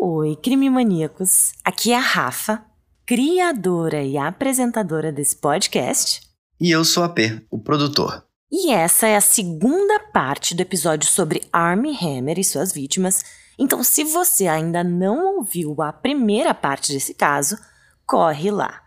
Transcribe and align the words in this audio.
Oi, 0.00 0.36
crime 0.36 0.70
maníacos. 0.70 1.54
Aqui 1.64 1.90
é 1.90 1.96
a 1.96 2.00
Rafa, 2.00 2.64
criadora 3.04 4.00
e 4.00 4.16
apresentadora 4.16 5.10
desse 5.10 5.34
podcast. 5.34 6.20
E 6.60 6.70
eu 6.70 6.84
sou 6.84 7.02
a 7.02 7.08
P, 7.08 7.44
o 7.50 7.58
produtor. 7.58 8.24
E 8.48 8.70
essa 8.70 9.08
é 9.08 9.16
a 9.16 9.20
segunda 9.20 9.98
parte 10.12 10.54
do 10.54 10.60
episódio 10.60 11.10
sobre 11.10 11.42
Armie 11.52 11.98
Hammer 12.00 12.38
e 12.38 12.44
suas 12.44 12.72
vítimas. 12.72 13.24
Então, 13.58 13.82
se 13.82 14.04
você 14.04 14.46
ainda 14.46 14.84
não 14.84 15.34
ouviu 15.34 15.74
a 15.82 15.92
primeira 15.92 16.54
parte 16.54 16.92
desse 16.92 17.12
caso, 17.12 17.58
corre 18.06 18.52
lá. 18.52 18.80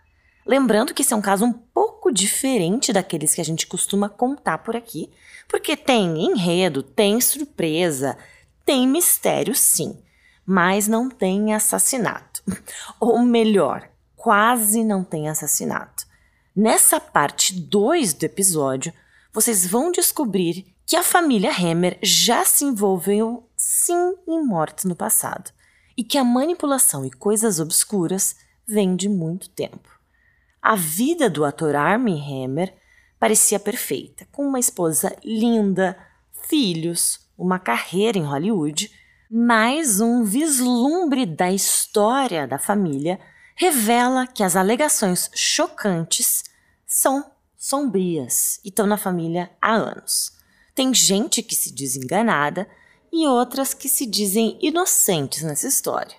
Lembrando 0.46 0.94
que 0.94 1.02
esse 1.02 1.12
é 1.12 1.16
um 1.16 1.20
caso 1.20 1.44
um 1.44 1.52
pouco 1.52 2.10
diferente 2.10 2.90
daqueles 2.90 3.34
que 3.34 3.40
a 3.42 3.44
gente 3.44 3.66
costuma 3.66 4.08
contar 4.08 4.58
por 4.58 4.74
aqui, 4.74 5.10
porque 5.46 5.76
tem 5.76 6.24
enredo, 6.24 6.82
tem 6.82 7.20
surpresa, 7.20 8.16
tem 8.64 8.88
mistério 8.88 9.54
sim, 9.54 9.94
mas 10.46 10.88
não 10.88 11.08
tem 11.08 11.54
assassinato. 11.54 12.42
Ou 12.98 13.18
melhor, 13.20 13.88
quase 14.16 14.84
não 14.84 15.02
tem 15.02 15.28
assassinato. 15.28 16.06
Nessa 16.54 17.00
parte 17.00 17.54
2 17.54 18.14
do 18.14 18.24
episódio, 18.24 18.92
vocês 19.32 19.66
vão 19.66 19.90
descobrir 19.90 20.66
que 20.84 20.96
a 20.96 21.02
família 21.02 21.50
Hammer 21.50 21.98
já 22.02 22.44
se 22.44 22.64
envolveu 22.64 23.48
sim 23.56 24.14
em 24.28 24.44
mortes 24.44 24.84
no 24.84 24.94
passado 24.94 25.50
e 25.96 26.04
que 26.04 26.18
a 26.18 26.24
manipulação 26.24 27.04
e 27.04 27.10
coisas 27.10 27.60
obscuras 27.60 28.36
vêm 28.66 28.94
de 28.94 29.08
muito 29.08 29.48
tempo. 29.50 29.88
A 30.60 30.76
vida 30.76 31.28
do 31.30 31.44
ator 31.44 31.74
Armie 31.74 32.20
Hammer 32.20 32.74
parecia 33.18 33.58
perfeita, 33.58 34.26
com 34.30 34.46
uma 34.46 34.58
esposa 34.58 35.16
linda, 35.24 35.96
filhos, 36.46 37.20
uma 37.38 37.58
carreira 37.58 38.18
em 38.18 38.24
Hollywood, 38.24 38.90
mais 39.34 39.98
um 39.98 40.24
vislumbre 40.24 41.24
da 41.24 41.50
história 41.50 42.46
da 42.46 42.58
família 42.58 43.18
revela 43.56 44.26
que 44.26 44.42
as 44.42 44.56
alegações 44.56 45.30
chocantes 45.34 46.44
são 46.86 47.32
sombrias 47.56 48.60
e 48.62 48.68
estão 48.68 48.86
na 48.86 48.98
família 48.98 49.50
há 49.58 49.72
anos. 49.72 50.32
Tem 50.74 50.92
gente 50.92 51.42
que 51.42 51.54
se 51.54 51.74
diz 51.74 51.96
enganada 51.96 52.68
e 53.10 53.26
outras 53.26 53.72
que 53.72 53.88
se 53.88 54.04
dizem 54.04 54.58
inocentes 54.60 55.42
nessa 55.42 55.66
história. 55.66 56.14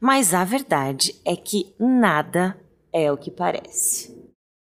Mas 0.00 0.32
a 0.32 0.42
verdade 0.42 1.14
é 1.26 1.36
que 1.36 1.74
nada 1.78 2.58
é 2.90 3.12
o 3.12 3.18
que 3.18 3.30
parece. 3.30 4.16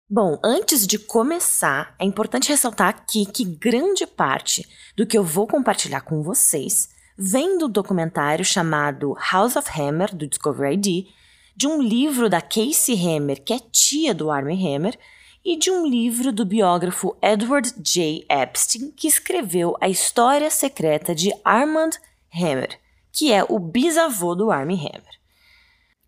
Bom, 0.09 0.39
antes 0.41 0.87
de 0.87 0.97
começar, 0.97 1.93
é 1.99 2.05
importante 2.05 2.47
ressaltar 2.47 2.87
aqui 2.87 3.25
que 3.25 3.43
grande 3.43 4.07
parte 4.07 4.65
do 4.95 5.05
que 5.05 5.17
eu 5.17 5.25
vou 5.25 5.45
compartilhar 5.45 5.99
com 6.01 6.23
vocês 6.23 6.87
vem 7.23 7.59
do 7.59 7.67
documentário 7.67 8.43
chamado 8.43 9.15
House 9.31 9.55
of 9.55 9.69
Hammer, 9.79 10.15
do 10.15 10.25
Discovery 10.25 10.73
ID, 10.73 11.07
de 11.55 11.67
um 11.67 11.79
livro 11.79 12.27
da 12.27 12.41
Casey 12.41 12.95
Hammer, 12.95 13.43
que 13.43 13.53
é 13.53 13.59
tia 13.59 14.11
do 14.11 14.31
Armie 14.31 14.57
Hammer, 14.57 14.97
e 15.45 15.55
de 15.55 15.69
um 15.69 15.85
livro 15.85 16.31
do 16.31 16.43
biógrafo 16.43 17.15
Edward 17.21 17.75
J. 17.77 18.25
Epstein, 18.27 18.89
que 18.89 19.07
escreveu 19.07 19.77
a 19.79 19.87
história 19.87 20.49
secreta 20.49 21.13
de 21.13 21.31
Armand 21.45 21.91
Hammer, 22.33 22.79
que 23.11 23.31
é 23.31 23.45
o 23.47 23.59
bisavô 23.59 24.33
do 24.33 24.49
Armie 24.49 24.79
Hammer. 24.79 25.19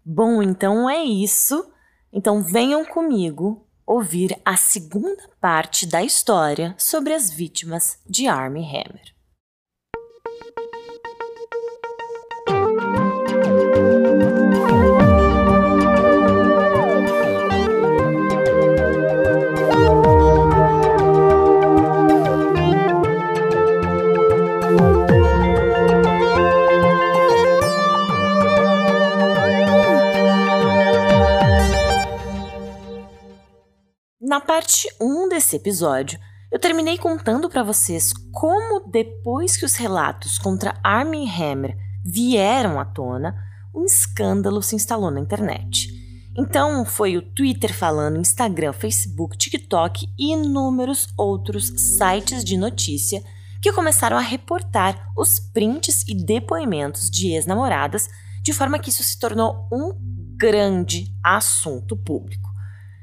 Bom, 0.04 0.42
então 0.42 0.90
é 0.90 1.04
isso. 1.04 1.64
Então 2.12 2.42
venham 2.42 2.84
comigo 2.84 3.68
ouvir 3.86 4.36
a 4.44 4.58
segunda 4.58 5.30
parte 5.40 5.86
da 5.86 6.04
história 6.04 6.74
sobre 6.76 7.14
as 7.14 7.32
vítimas 7.32 8.00
de 8.10 8.26
Armie 8.28 8.66
Hammer. 8.66 9.13
Na 34.34 34.42
parte 34.42 34.90
1 35.00 35.30
desse 35.30 35.58
episódio, 35.58 36.20
eu 36.52 36.58
terminei 36.58 36.98
contando 36.98 37.48
para 37.52 37.62
vocês 37.62 38.12
como 38.32 38.80
depois 38.90 39.56
que 39.56 39.64
os 39.64 39.76
relatos 39.76 40.40
contra 40.40 40.76
Armie 40.84 41.30
Hammer 41.30 41.78
vieram 42.04 42.80
à 42.80 42.84
tona, 42.84 43.36
um 43.76 43.86
escândalo 43.86 44.64
se 44.64 44.76
instalou 44.76 45.12
na 45.12 45.20
internet. 45.20 45.88
Então 46.36 46.84
foi 46.84 47.16
o 47.16 47.22
Twitter 47.22 47.72
falando, 47.78 48.18
Instagram, 48.18 48.74
Facebook, 48.74 49.38
TikTok 49.38 50.10
e 50.18 50.34
inúmeros 50.34 51.10
outros 51.16 51.68
sites 51.68 52.44
de 52.44 52.58
notícia 52.58 53.24
que 53.62 53.72
começaram 53.72 54.18
a 54.18 54.22
reportar 54.22 55.12
os 55.16 55.40
prints 55.40 56.04
e 56.08 56.16
depoimentos 56.16 57.08
de 57.08 57.34
ex-namoradas, 57.34 58.10
de 58.42 58.52
forma 58.52 58.80
que 58.80 58.90
isso 58.90 59.04
se 59.04 59.20
tornou 59.20 59.70
um 59.72 59.94
grande 60.36 61.16
assunto 61.24 61.96
público. 61.96 62.53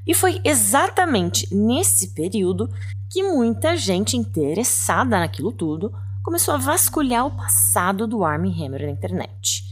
E 0.06 0.14
foi 0.14 0.40
exatamente 0.44 1.52
nesse 1.54 2.08
período 2.08 2.68
que 3.10 3.22
muita 3.22 3.76
gente 3.76 4.16
interessada 4.16 5.18
naquilo 5.18 5.52
tudo 5.52 5.92
começou 6.22 6.54
a 6.54 6.58
vasculhar 6.58 7.26
o 7.26 7.36
passado 7.36 8.06
do 8.06 8.24
Armie 8.24 8.52
Hammer 8.52 8.82
na 8.82 8.90
internet. 8.90 9.64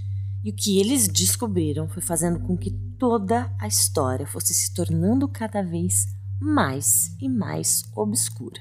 E 0.45 0.51
o 0.51 0.55
que 0.55 0.79
eles 0.79 1.09
descobriram 1.09 1.89
foi 1.89 2.03
fazendo 2.03 2.41
com 2.41 2.57
que 2.57 2.71
toda 2.99 3.53
a 3.61 3.67
história 3.67 4.27
fosse 4.27 4.55
se 4.55 4.75
tornando 4.75 5.29
cada 5.29 5.63
vez 5.63 6.07
mais 6.41 7.15
e 7.21 7.29
mais 7.29 7.83
obscura. 7.95 8.61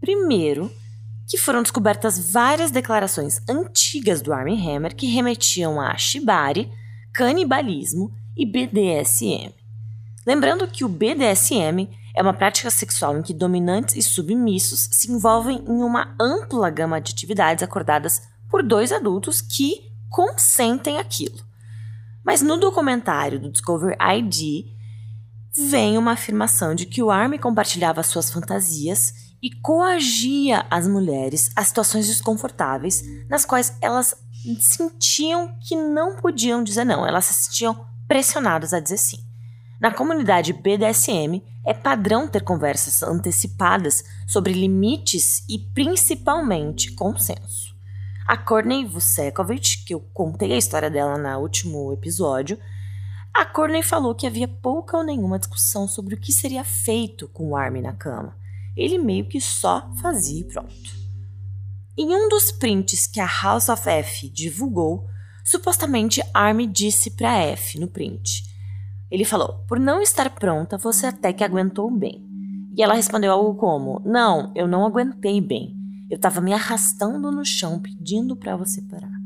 Primeiro, 0.00 0.70
que 1.28 1.36
foram 1.36 1.62
descobertas 1.62 2.18
várias 2.30 2.70
declarações 2.70 3.40
antigas 3.48 4.22
do 4.22 4.32
Armie 4.32 4.60
Hammer 4.66 4.94
que 4.94 5.06
remetiam 5.06 5.80
a 5.80 5.96
shibari, 5.96 6.70
canibalismo 7.12 8.10
e 8.36 8.46
BDSM. 8.46 9.57
Lembrando 10.28 10.68
que 10.68 10.84
o 10.84 10.90
BDSM 10.90 11.88
é 12.14 12.20
uma 12.20 12.34
prática 12.34 12.68
sexual 12.70 13.16
em 13.16 13.22
que 13.22 13.32
dominantes 13.32 13.96
e 13.96 14.02
submissos 14.02 14.86
se 14.92 15.10
envolvem 15.10 15.64
em 15.66 15.82
uma 15.82 16.14
ampla 16.20 16.68
gama 16.68 17.00
de 17.00 17.12
atividades 17.12 17.62
acordadas 17.62 18.20
por 18.50 18.62
dois 18.62 18.92
adultos 18.92 19.40
que 19.40 19.90
consentem 20.10 20.98
aquilo. 20.98 21.38
Mas 22.22 22.42
no 22.42 22.58
documentário 22.58 23.40
do 23.40 23.50
Discover 23.50 23.96
ID 23.98 24.66
vem 25.70 25.96
uma 25.96 26.12
afirmação 26.12 26.74
de 26.74 26.84
que 26.84 27.02
o 27.02 27.10
Army 27.10 27.38
compartilhava 27.38 28.02
suas 28.02 28.30
fantasias 28.30 29.14
e 29.42 29.50
coagia 29.62 30.66
as 30.70 30.86
mulheres 30.86 31.50
a 31.56 31.64
situações 31.64 32.06
desconfortáveis 32.06 33.02
nas 33.30 33.46
quais 33.46 33.78
elas 33.80 34.14
sentiam 34.60 35.56
que 35.66 35.74
não 35.74 36.16
podiam 36.16 36.62
dizer 36.62 36.84
não, 36.84 37.06
elas 37.06 37.24
se 37.24 37.44
sentiam 37.44 37.86
pressionadas 38.06 38.74
a 38.74 38.80
dizer 38.80 38.98
sim. 38.98 39.27
Na 39.80 39.92
comunidade 39.92 40.52
BDSM, 40.52 41.40
é 41.64 41.72
padrão 41.72 42.26
ter 42.26 42.42
conversas 42.42 43.02
antecipadas 43.02 44.02
sobre 44.26 44.52
limites 44.52 45.44
e 45.48 45.58
principalmente 45.58 46.92
consenso. 46.92 47.76
A 48.26 48.36
Courtney 48.36 48.84
Vucekovic, 48.84 49.84
que 49.84 49.94
eu 49.94 50.00
contei 50.00 50.52
a 50.52 50.56
história 50.56 50.90
dela 50.90 51.16
no 51.16 51.40
último 51.40 51.92
episódio, 51.92 52.58
a 53.32 53.44
Courtney 53.44 53.82
falou 53.84 54.16
que 54.16 54.26
havia 54.26 54.48
pouca 54.48 54.96
ou 54.96 55.04
nenhuma 55.04 55.38
discussão 55.38 55.86
sobre 55.86 56.14
o 56.14 56.18
que 56.18 56.32
seria 56.32 56.64
feito 56.64 57.28
com 57.28 57.50
o 57.50 57.56
Armin 57.56 57.82
na 57.82 57.92
cama. 57.92 58.36
Ele 58.76 58.98
meio 58.98 59.26
que 59.26 59.40
só 59.40 59.88
fazia 60.02 60.40
e 60.40 60.44
pronto. 60.44 60.98
Em 61.96 62.14
um 62.14 62.28
dos 62.28 62.50
prints 62.50 63.06
que 63.06 63.20
a 63.20 63.26
House 63.26 63.68
of 63.68 63.88
F 63.88 64.28
divulgou, 64.28 65.06
supostamente 65.44 66.20
Armin 66.34 66.70
disse 66.70 67.10
para 67.10 67.38
F 67.38 67.78
no 67.78 67.86
print: 67.86 68.47
ele 69.10 69.24
falou: 69.24 69.64
Por 69.66 69.78
não 69.78 70.00
estar 70.00 70.30
pronta, 70.30 70.76
você 70.76 71.06
até 71.06 71.32
que 71.32 71.44
aguentou 71.44 71.90
bem. 71.90 72.24
E 72.76 72.82
ela 72.82 72.94
respondeu 72.94 73.32
algo 73.32 73.54
como: 73.54 74.02
Não, 74.04 74.52
eu 74.54 74.68
não 74.68 74.86
aguentei 74.86 75.40
bem. 75.40 75.76
Eu 76.10 76.16
estava 76.16 76.40
me 76.40 76.52
arrastando 76.52 77.30
no 77.30 77.44
chão 77.44 77.78
pedindo 77.78 78.36
para 78.36 78.56
você 78.56 78.80
parar. 78.82 79.18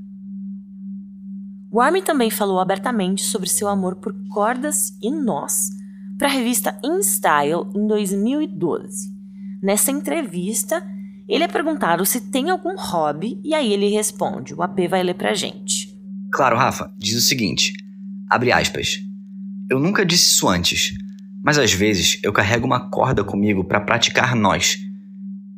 O 1.70 1.81
Armin 1.81 2.02
também 2.02 2.31
falou 2.31 2.61
abertamente 2.61 3.23
sobre 3.23 3.49
seu 3.49 3.69
amor 3.69 3.96
por 3.96 4.14
cordas 4.29 4.96
e 5.00 5.11
nós 5.11 5.70
para 6.19 6.29
a 6.29 6.31
revista 6.31 6.79
InStyle 6.84 7.67
em 7.75 7.87
2012. 7.87 9.11
Nessa 9.62 9.90
entrevista, 9.90 10.87
ele 11.29 11.44
é 11.44 11.49
perguntado 11.49 12.05
se 12.05 12.20
tem 12.20 12.50
algum 12.50 12.76
hobby 12.76 13.40
e 13.43 13.55
aí 13.55 13.73
ele 13.73 13.88
responde: 13.88 14.55
o 14.55 14.62
AP 14.62 14.88
vai 14.88 15.02
ler 15.02 15.14
pra 15.14 15.34
gente. 15.34 15.99
Claro, 16.31 16.56
Rafa, 16.56 16.93
diz 16.99 17.17
o 17.17 17.20
seguinte: 17.20 17.73
abre 18.29 18.52
aspas. 18.52 19.12
Eu 19.70 19.79
nunca 19.79 20.05
disse 20.05 20.31
isso 20.31 20.49
antes, 20.49 20.93
mas 21.43 21.59
às 21.59 21.73
vezes 21.73 22.19
eu 22.23 22.32
carrego 22.32 22.67
uma 22.67 22.91
corda 22.91 23.25
comigo 23.25 23.64
para 23.64 23.81
praticar 23.81 24.35
nós. 24.37 24.79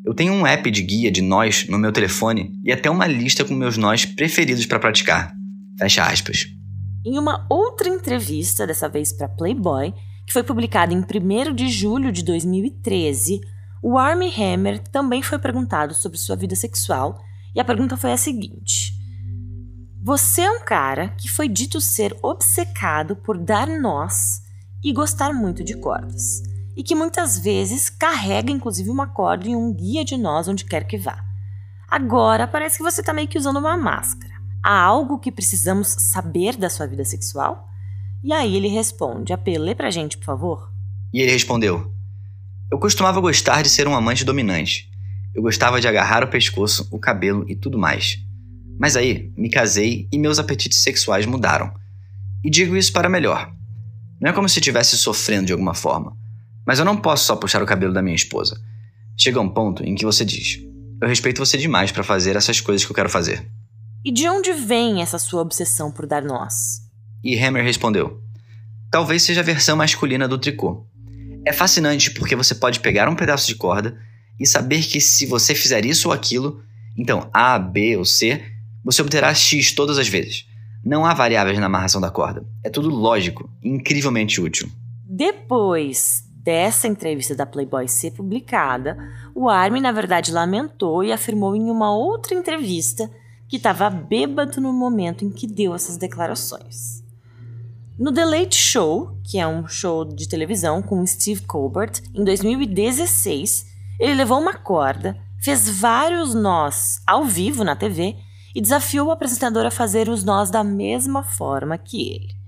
Eu 0.04 0.14
tenho 0.14 0.32
um 0.32 0.46
app 0.46 0.70
de 0.70 0.82
guia 0.82 1.10
de 1.10 1.22
nós 1.22 1.66
no 1.68 1.78
meu 1.78 1.90
telefone 1.90 2.52
e 2.62 2.72
até 2.72 2.90
uma 2.90 3.06
lista 3.06 3.44
com 3.44 3.54
meus 3.54 3.76
nós 3.76 4.04
preferidos 4.04 4.66
para 4.66 4.78
praticar. 4.78 5.34
Fecha 5.78 6.04
aspas. 6.04 6.46
Em 7.04 7.18
uma 7.18 7.46
outra 7.50 7.88
entrevista, 7.88 8.66
dessa 8.66 8.88
vez 8.88 9.12
para 9.12 9.28
Playboy, 9.28 9.92
que 10.26 10.32
foi 10.32 10.42
publicada 10.42 10.92
em 10.92 10.98
1 10.98 11.54
de 11.54 11.68
julho 11.68 12.12
de 12.12 12.22
2013, 12.22 13.40
o 13.82 13.98
Armie 13.98 14.32
Hammer 14.34 14.78
também 14.78 15.22
foi 15.22 15.38
perguntado 15.38 15.94
sobre 15.94 16.16
sua 16.16 16.36
vida 16.36 16.56
sexual 16.56 17.18
e 17.54 17.60
a 17.60 17.64
pergunta 17.64 17.96
foi 17.96 18.12
a 18.12 18.16
seguinte: 18.16 18.92
Você 20.04 20.42
é 20.42 20.50
um 20.50 20.60
cara 20.60 21.08
que 21.16 21.30
foi 21.30 21.48
dito 21.48 21.80
ser 21.80 22.14
obcecado 22.22 23.16
por 23.16 23.38
dar 23.38 23.66
nós 23.66 24.42
e 24.82 24.92
gostar 24.92 25.32
muito 25.32 25.64
de 25.64 25.78
cordas, 25.78 26.42
e 26.76 26.82
que 26.82 26.94
muitas 26.94 27.38
vezes 27.38 27.88
carrega 27.88 28.52
inclusive 28.52 28.90
uma 28.90 29.06
corda 29.06 29.48
em 29.48 29.56
um 29.56 29.72
guia 29.72 30.04
de 30.04 30.18
nós 30.18 30.46
onde 30.46 30.66
quer 30.66 30.86
que 30.86 30.98
vá. 30.98 31.24
Agora 31.88 32.46
parece 32.46 32.76
que 32.76 32.82
você 32.82 33.00
está 33.00 33.14
meio 33.14 33.28
que 33.28 33.38
usando 33.38 33.56
uma 33.56 33.78
máscara. 33.78 34.34
Há 34.62 34.78
algo 34.78 35.18
que 35.18 35.32
precisamos 35.32 35.88
saber 35.88 36.56
da 36.56 36.68
sua 36.68 36.86
vida 36.86 37.04
sexual? 37.04 37.66
E 38.22 38.30
aí 38.30 38.56
ele 38.56 38.68
responde: 38.68 39.32
Apelê 39.32 39.74
pra 39.74 39.90
gente, 39.90 40.18
por 40.18 40.24
favor. 40.24 40.70
E 41.14 41.20
ele 41.20 41.32
respondeu: 41.32 41.94
eu 42.74 42.78
costumava 42.78 43.20
gostar 43.20 43.62
de 43.62 43.68
ser 43.68 43.86
um 43.86 43.94
amante 43.94 44.24
dominante. 44.24 44.90
Eu 45.34 45.42
gostava 45.42 45.80
de 45.80 45.86
agarrar 45.86 46.24
o 46.24 46.28
pescoço, 46.28 46.88
o 46.90 46.98
cabelo 46.98 47.44
e 47.48 47.54
tudo 47.54 47.78
mais. 47.78 48.18
Mas 48.78 48.96
aí, 48.96 49.32
me 49.36 49.48
casei 49.48 50.08
e 50.12 50.18
meus 50.18 50.38
apetites 50.38 50.82
sexuais 50.82 51.26
mudaram. 51.26 51.72
E 52.44 52.50
digo 52.50 52.76
isso 52.76 52.92
para 52.92 53.08
melhor. 53.08 53.52
Não 54.20 54.30
é 54.30 54.32
como 54.32 54.48
se 54.48 54.58
estivesse 54.58 54.96
sofrendo 54.96 55.46
de 55.46 55.52
alguma 55.52 55.74
forma. 55.74 56.16
Mas 56.66 56.78
eu 56.78 56.84
não 56.84 56.96
posso 56.96 57.26
só 57.26 57.36
puxar 57.36 57.62
o 57.62 57.66
cabelo 57.66 57.92
da 57.92 58.02
minha 58.02 58.16
esposa. 58.16 58.60
Chega 59.16 59.40
um 59.40 59.48
ponto 59.48 59.84
em 59.84 59.94
que 59.94 60.04
você 60.04 60.24
diz: 60.24 60.60
Eu 61.00 61.08
respeito 61.08 61.38
você 61.38 61.56
demais 61.56 61.92
para 61.92 62.02
fazer 62.02 62.36
essas 62.36 62.60
coisas 62.60 62.84
que 62.84 62.90
eu 62.90 62.96
quero 62.96 63.10
fazer. 63.10 63.46
E 64.04 64.10
de 64.10 64.28
onde 64.28 64.52
vem 64.52 65.02
essa 65.02 65.18
sua 65.18 65.42
obsessão 65.42 65.90
por 65.90 66.06
dar 66.06 66.22
nós? 66.22 66.80
E 67.22 67.38
Hammer 67.38 67.64
respondeu: 67.64 68.20
Talvez 68.90 69.22
seja 69.22 69.40
a 69.40 69.44
versão 69.44 69.76
masculina 69.76 70.28
do 70.28 70.38
tricô. 70.38 70.86
É 71.46 71.52
fascinante 71.52 72.10
porque 72.10 72.34
você 72.36 72.54
pode 72.54 72.80
pegar 72.80 73.08
um 73.08 73.16
pedaço 73.16 73.46
de 73.46 73.54
corda 73.54 73.98
e 74.38 74.46
saber 74.46 74.82
que 74.82 75.00
se 75.00 75.26
você 75.26 75.54
fizer 75.54 75.84
isso 75.84 76.08
ou 76.08 76.14
aquilo, 76.14 76.62
então 76.96 77.28
A, 77.32 77.58
B 77.58 77.96
ou 77.96 78.04
C, 78.04 78.42
você 78.84 79.00
obterá 79.00 79.32
X 79.34 79.72
todas 79.72 79.98
as 79.98 80.08
vezes. 80.08 80.46
Não 80.84 81.06
há 81.06 81.14
variáveis 81.14 81.58
na 81.58 81.66
amarração 81.66 82.00
da 82.00 82.10
corda. 82.10 82.44
É 82.62 82.68
tudo 82.68 82.90
lógico 82.90 83.48
e 83.62 83.70
incrivelmente 83.70 84.40
útil. 84.40 84.68
Depois 85.08 86.22
dessa 86.42 86.86
entrevista 86.86 87.34
da 87.34 87.46
Playboy 87.46 87.88
ser 87.88 88.10
publicada, 88.10 88.98
o 89.34 89.48
Armin 89.48 89.80
na 89.80 89.92
verdade 89.92 90.30
lamentou 90.30 91.02
e 91.02 91.10
afirmou 91.10 91.56
em 91.56 91.70
uma 91.70 91.96
outra 91.96 92.34
entrevista 92.34 93.10
que 93.48 93.56
estava 93.56 93.88
bêbado 93.88 94.60
no 94.60 94.72
momento 94.72 95.24
em 95.24 95.30
que 95.30 95.46
deu 95.46 95.74
essas 95.74 95.96
declarações. 95.96 97.02
No 97.98 98.12
The 98.12 98.24
Late 98.24 98.56
Show, 98.56 99.16
que 99.22 99.38
é 99.38 99.46
um 99.46 99.66
show 99.66 100.04
de 100.04 100.28
televisão 100.28 100.82
com 100.82 101.06
Steve 101.06 101.42
Colbert, 101.42 102.02
em 102.12 102.24
2016, 102.24 103.66
ele 104.00 104.14
levou 104.14 104.40
uma 104.40 104.54
corda, 104.54 105.16
fez 105.40 105.68
vários 105.68 106.34
nós 106.34 107.00
ao 107.06 107.24
vivo 107.24 107.62
na 107.62 107.76
TV 107.76 108.16
e 108.54 108.60
desafiou 108.60 109.08
o 109.08 109.10
apresentador 109.10 109.66
a 109.66 109.70
fazer 109.70 110.08
os 110.08 110.24
nós 110.24 110.50
da 110.50 110.62
mesma 110.62 111.22
forma 111.22 111.76
que 111.76 112.10
ele. 112.10 112.44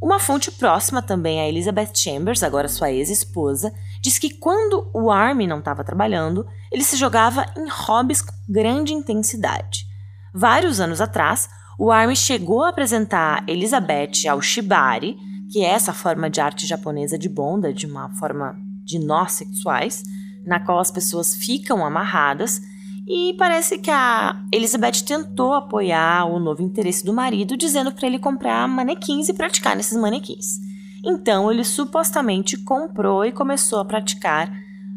Uma 0.00 0.20
fonte 0.20 0.50
próxima 0.52 1.02
também 1.02 1.40
a 1.40 1.48
Elizabeth 1.48 1.92
Chambers, 1.94 2.44
agora 2.44 2.68
sua 2.68 2.92
ex-esposa, 2.92 3.72
diz 4.00 4.16
que 4.16 4.30
quando 4.30 4.88
o 4.94 5.10
Army 5.10 5.46
não 5.46 5.58
estava 5.58 5.82
trabalhando, 5.82 6.46
ele 6.70 6.84
se 6.84 6.96
jogava 6.96 7.44
em 7.56 7.68
hobbies 7.68 8.22
com 8.22 8.32
grande 8.48 8.92
intensidade. 8.92 9.86
Vários 10.32 10.78
anos 10.78 11.00
atrás, 11.00 11.48
o 11.76 11.90
Army 11.90 12.14
chegou 12.14 12.62
a 12.62 12.68
apresentar 12.68 13.42
Elizabeth 13.48 14.28
ao 14.28 14.40
shibari, 14.40 15.16
que 15.50 15.64
é 15.64 15.70
essa 15.70 15.92
forma 15.92 16.30
de 16.30 16.40
arte 16.40 16.66
japonesa 16.66 17.18
de 17.18 17.28
bonda, 17.28 17.72
de 17.72 17.86
uma 17.86 18.08
forma 18.16 18.56
de 18.84 18.98
nós 19.00 19.32
sexuais, 19.32 20.02
na 20.44 20.60
qual 20.60 20.78
as 20.78 20.90
pessoas 20.90 21.34
ficam 21.34 21.84
amarradas, 21.84 22.60
e 23.08 23.32
parece 23.38 23.78
que 23.78 23.90
a 23.90 24.38
Elizabeth 24.52 25.02
tentou 25.06 25.54
apoiar 25.54 26.26
o 26.26 26.38
novo 26.38 26.62
interesse 26.62 27.02
do 27.02 27.14
marido, 27.14 27.56
dizendo 27.56 27.90
para 27.90 28.06
ele 28.06 28.18
comprar 28.18 28.68
manequins 28.68 29.30
e 29.30 29.32
praticar 29.32 29.74
nesses 29.74 29.96
manequins. 29.96 30.58
Então 31.02 31.50
ele 31.50 31.64
supostamente 31.64 32.58
comprou 32.58 33.24
e 33.24 33.32
começou 33.32 33.78
a 33.78 33.84
praticar 33.84 34.52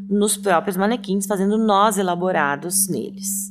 nos 0.10 0.36
próprios 0.36 0.76
manequins, 0.76 1.26
fazendo 1.26 1.58
nós 1.58 1.98
elaborados 1.98 2.90
neles. 2.90 3.50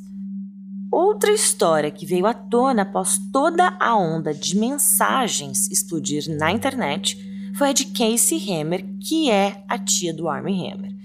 Outra 0.93 1.33
história 1.33 1.91
que 1.91 2.05
veio 2.05 2.27
à 2.27 2.35
tona 2.35 2.83
após 2.83 3.19
toda 3.33 3.75
a 3.81 3.97
onda 3.97 4.35
de 4.35 4.59
mensagens 4.59 5.71
explodir 5.71 6.29
na 6.37 6.53
internet 6.53 7.17
foi 7.57 7.71
a 7.71 7.73
de 7.73 7.87
Casey 7.87 8.39
Hammer, 8.51 8.85
que 9.01 9.31
é 9.31 9.65
a 9.67 9.79
tia 9.79 10.13
do 10.13 10.29
Armie 10.29 10.71
Hammer. 10.71 11.00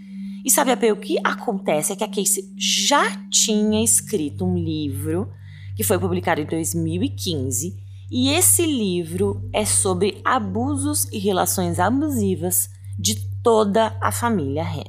E 0.45 0.51
sabe, 0.51 0.71
a 0.71 0.94
o 0.94 0.97
que 0.97 1.18
acontece 1.24 1.92
é 1.92 1.95
que 1.95 2.03
a 2.03 2.07
Casey 2.07 2.53
já 2.56 3.03
tinha 3.31 3.83
escrito 3.83 4.45
um 4.45 4.56
livro 4.56 5.31
que 5.75 5.83
foi 5.83 5.97
publicado 5.97 6.39
em 6.39 6.45
2015, 6.45 7.75
e 8.12 8.30
esse 8.30 8.63
livro 8.63 9.50
é 9.51 9.65
sobre 9.65 10.21
abusos 10.24 11.06
e 11.12 11.18
relações 11.18 11.80
abusivas 11.80 12.69
de 12.97 13.15
toda 13.42 13.97
a 14.00 14.12
família 14.12 14.63
Hammer. 14.63 14.86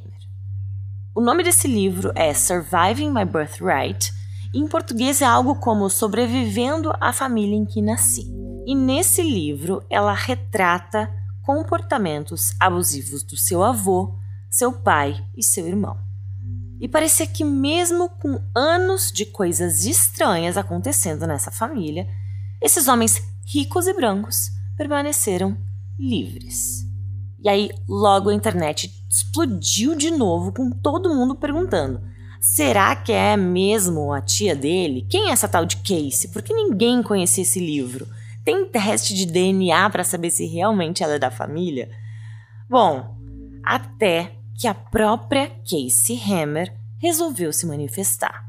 O 1.14 1.22
nome 1.22 1.42
desse 1.42 1.66
livro 1.66 2.12
é 2.14 2.34
Surviving 2.34 3.10
My 3.10 3.24
Birthright 3.24 4.14
em 4.54 4.66
português 4.66 5.20
é 5.20 5.26
algo 5.26 5.56
como 5.56 5.90
Sobrevivendo 5.90 6.90
à 6.98 7.12
Família 7.12 7.56
em 7.56 7.66
que 7.66 7.82
Nasci. 7.82 8.24
E 8.66 8.74
nesse 8.74 9.22
livro 9.22 9.82
ela 9.90 10.14
retrata 10.14 11.12
comportamentos 11.42 12.54
abusivos 12.58 13.22
do 13.22 13.36
seu 13.36 13.62
avô, 13.62 14.14
seu 14.50 14.72
pai 14.72 15.16
e 15.36 15.42
seu 15.42 15.66
irmão. 15.66 15.98
E 16.80 16.88
parecia 16.88 17.26
que, 17.26 17.44
mesmo 17.44 18.08
com 18.08 18.40
anos 18.54 19.10
de 19.10 19.24
coisas 19.24 19.84
estranhas 19.84 20.56
acontecendo 20.56 21.26
nessa 21.26 21.50
família, 21.50 22.06
esses 22.60 22.86
homens 22.86 23.22
ricos 23.46 23.86
e 23.86 23.94
brancos 23.94 24.50
permaneceram 24.76 25.56
livres. 25.98 26.84
E 27.42 27.48
aí, 27.48 27.70
logo 27.88 28.28
a 28.28 28.34
internet 28.34 28.90
explodiu 29.08 29.94
de 29.94 30.10
novo, 30.10 30.52
com 30.52 30.70
todo 30.70 31.14
mundo 31.14 31.36
perguntando: 31.36 32.00
Será 32.40 32.94
que 32.94 33.12
é 33.12 33.36
mesmo 33.36 34.12
a 34.12 34.20
tia 34.20 34.54
dele? 34.54 35.06
Quem 35.08 35.28
é 35.28 35.32
essa 35.32 35.48
tal 35.48 35.64
de 35.64 35.76
Casey? 35.78 36.30
Porque 36.32 36.52
ninguém 36.52 37.02
conhecia 37.02 37.42
esse 37.42 37.58
livro. 37.58 38.06
Tem 38.44 38.64
teste 38.66 39.14
de 39.14 39.26
DNA 39.26 39.88
para 39.90 40.04
saber 40.04 40.30
se 40.30 40.46
realmente 40.46 41.02
ela 41.02 41.14
é 41.14 41.18
da 41.18 41.30
família? 41.30 41.90
Bom, 42.68 43.16
até 43.64 44.35
que 44.58 44.66
a 44.66 44.74
própria 44.74 45.48
Casey 45.48 46.20
Hammer 46.30 46.74
resolveu 46.98 47.52
se 47.52 47.66
manifestar. 47.66 48.44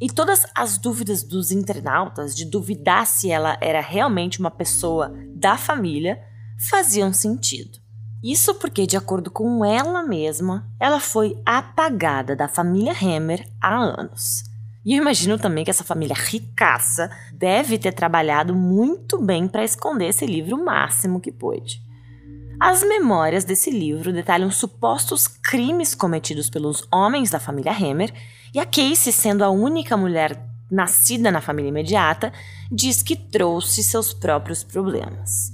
E 0.00 0.08
todas 0.08 0.46
as 0.54 0.78
dúvidas 0.78 1.22
dos 1.22 1.50
internautas 1.50 2.34
de 2.34 2.44
duvidar 2.44 3.06
se 3.06 3.30
ela 3.30 3.56
era 3.60 3.80
realmente 3.80 4.38
uma 4.38 4.50
pessoa 4.50 5.12
da 5.34 5.56
família 5.56 6.20
faziam 6.70 7.12
sentido. 7.12 7.78
Isso 8.22 8.54
porque, 8.56 8.86
de 8.86 8.96
acordo 8.96 9.30
com 9.30 9.64
ela 9.64 10.02
mesma, 10.02 10.68
ela 10.78 10.98
foi 10.98 11.40
apagada 11.46 12.34
da 12.34 12.48
família 12.48 12.92
Hammer 12.92 13.48
há 13.60 13.76
anos. 13.76 14.42
E 14.84 14.94
eu 14.94 15.02
imagino 15.02 15.38
também 15.38 15.64
que 15.64 15.70
essa 15.70 15.84
família 15.84 16.16
ricaça 16.16 17.10
deve 17.32 17.78
ter 17.78 17.92
trabalhado 17.92 18.54
muito 18.54 19.22
bem 19.22 19.46
para 19.46 19.64
esconder 19.64 20.08
esse 20.08 20.26
livro 20.26 20.56
o 20.56 20.64
máximo 20.64 21.20
que 21.20 21.30
pôde. 21.30 21.82
As 22.60 22.82
memórias 22.82 23.44
desse 23.44 23.70
livro 23.70 24.12
detalham 24.12 24.50
supostos 24.50 25.28
crimes 25.28 25.94
cometidos 25.94 26.50
pelos 26.50 26.82
homens 26.92 27.30
da 27.30 27.38
família 27.38 27.70
Hammer, 27.70 28.12
e 28.52 28.58
a 28.58 28.66
Casey, 28.66 29.12
sendo 29.12 29.44
a 29.44 29.50
única 29.50 29.96
mulher 29.96 30.44
nascida 30.68 31.30
na 31.30 31.40
família 31.40 31.68
imediata, 31.68 32.32
diz 32.70 33.00
que 33.00 33.14
trouxe 33.14 33.84
seus 33.84 34.12
próprios 34.12 34.64
problemas. 34.64 35.52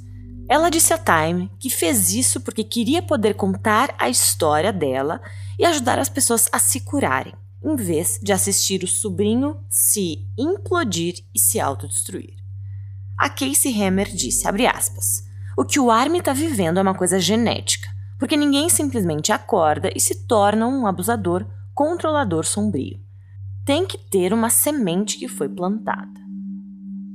Ela 0.49 0.71
disse 0.71 0.95
a 0.95 0.99
Time 0.99 1.51
que 1.61 1.69
fez 1.69 2.15
isso 2.15 2.41
porque 2.41 2.65
queria 2.65 3.03
poder 3.03 3.35
contar 3.35 3.95
a 3.99 4.09
história 4.09 4.73
dela 4.73 5.21
e 5.59 5.67
ajudar 5.67 5.99
as 5.99 6.09
pessoas 6.09 6.49
a 6.53 6.59
se 6.59 6.81
curarem, 6.81 7.35
em 7.63 7.77
vez 7.77 8.19
de 8.23 8.33
assistir 8.33 8.83
o 8.83 8.89
sobrinho 8.89 9.59
se 9.69 10.27
implodir 10.39 11.17
e 11.35 11.39
se 11.39 11.61
autodestruir. 11.61 12.35
A 13.19 13.29
Casey 13.29 13.83
Hammer 13.83 14.09
disse, 14.09 14.47
aspas, 14.49 15.24
o 15.57 15.65
que 15.65 15.79
o 15.79 15.91
Army 15.91 16.19
está 16.19 16.33
vivendo 16.33 16.79
é 16.79 16.83
uma 16.83 16.95
coisa 16.95 17.21
genética, 17.21 17.89
porque 18.19 18.37
ninguém 18.37 18.69
simplesmente 18.69 19.33
acorda 19.33 19.91
e 19.95 20.01
se 20.01 20.27
torna 20.27 20.67
um 20.67 20.87
abusador, 20.87 21.47
controlador 21.75 22.45
sombrio. 22.45 22.99
Tem 23.65 23.87
que 23.87 23.97
ter 23.97 24.33
uma 24.33 24.51
semente 24.51 25.19
que 25.19 25.29
foi 25.29 25.49
plantada. 25.49 26.21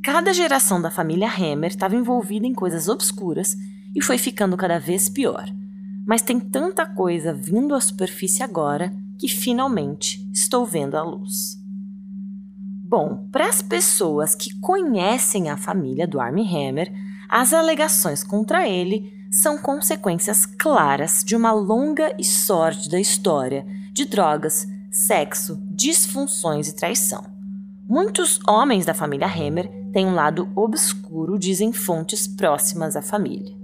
Cada 0.03 0.33
geração 0.33 0.81
da 0.81 0.89
família 0.89 1.29
Hammer 1.29 1.69
estava 1.69 1.95
envolvida 1.95 2.47
em 2.47 2.53
coisas 2.53 2.87
obscuras 2.87 3.55
e 3.95 4.01
foi 4.01 4.17
ficando 4.17 4.55
cada 4.55 4.79
vez 4.79 5.09
pior. 5.09 5.45
Mas 6.07 6.21
tem 6.21 6.39
tanta 6.39 6.85
coisa 6.85 7.33
vindo 7.33 7.75
à 7.75 7.81
superfície 7.81 8.41
agora 8.41 8.91
que 9.19 9.27
finalmente 9.27 10.27
estou 10.33 10.65
vendo 10.65 10.95
a 10.95 11.03
luz. 11.03 11.59
Bom, 12.83 13.27
para 13.31 13.47
as 13.47 13.61
pessoas 13.61 14.33
que 14.33 14.57
conhecem 14.59 15.49
a 15.49 15.57
família 15.57 16.07
do 16.07 16.19
Armie 16.19 16.47
Hammer, 16.47 16.91
as 17.29 17.53
alegações 17.53 18.23
contra 18.23 18.67
ele 18.67 19.13
são 19.31 19.59
consequências 19.59 20.47
claras 20.47 21.23
de 21.23 21.35
uma 21.35 21.51
longa 21.51 22.15
e 22.17 22.23
sórdida 22.23 22.99
história 22.99 23.63
de 23.93 24.05
drogas, 24.05 24.67
sexo, 24.91 25.61
disfunções 25.69 26.67
e 26.67 26.75
traição. 26.75 27.23
Muitos 27.87 28.39
homens 28.47 28.85
da 28.85 28.95
família 28.95 29.27
Hammer 29.27 29.69
têm 29.93 30.07
um 30.07 30.15
lado 30.15 30.49
obscuro, 30.55 31.37
dizem 31.37 31.71
fontes 31.71 32.27
próximas 32.27 32.95
à 32.95 33.01
família. 33.01 33.55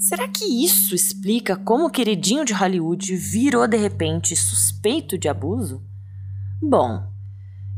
Será 0.00 0.26
que 0.26 0.44
isso 0.64 0.96
explica 0.96 1.54
como 1.54 1.86
o 1.86 1.90
queridinho 1.90 2.44
de 2.44 2.52
Hollywood 2.52 3.14
virou 3.14 3.68
de 3.68 3.76
repente 3.76 4.34
suspeito 4.34 5.16
de 5.16 5.28
abuso? 5.28 5.80
Bom, 6.60 7.11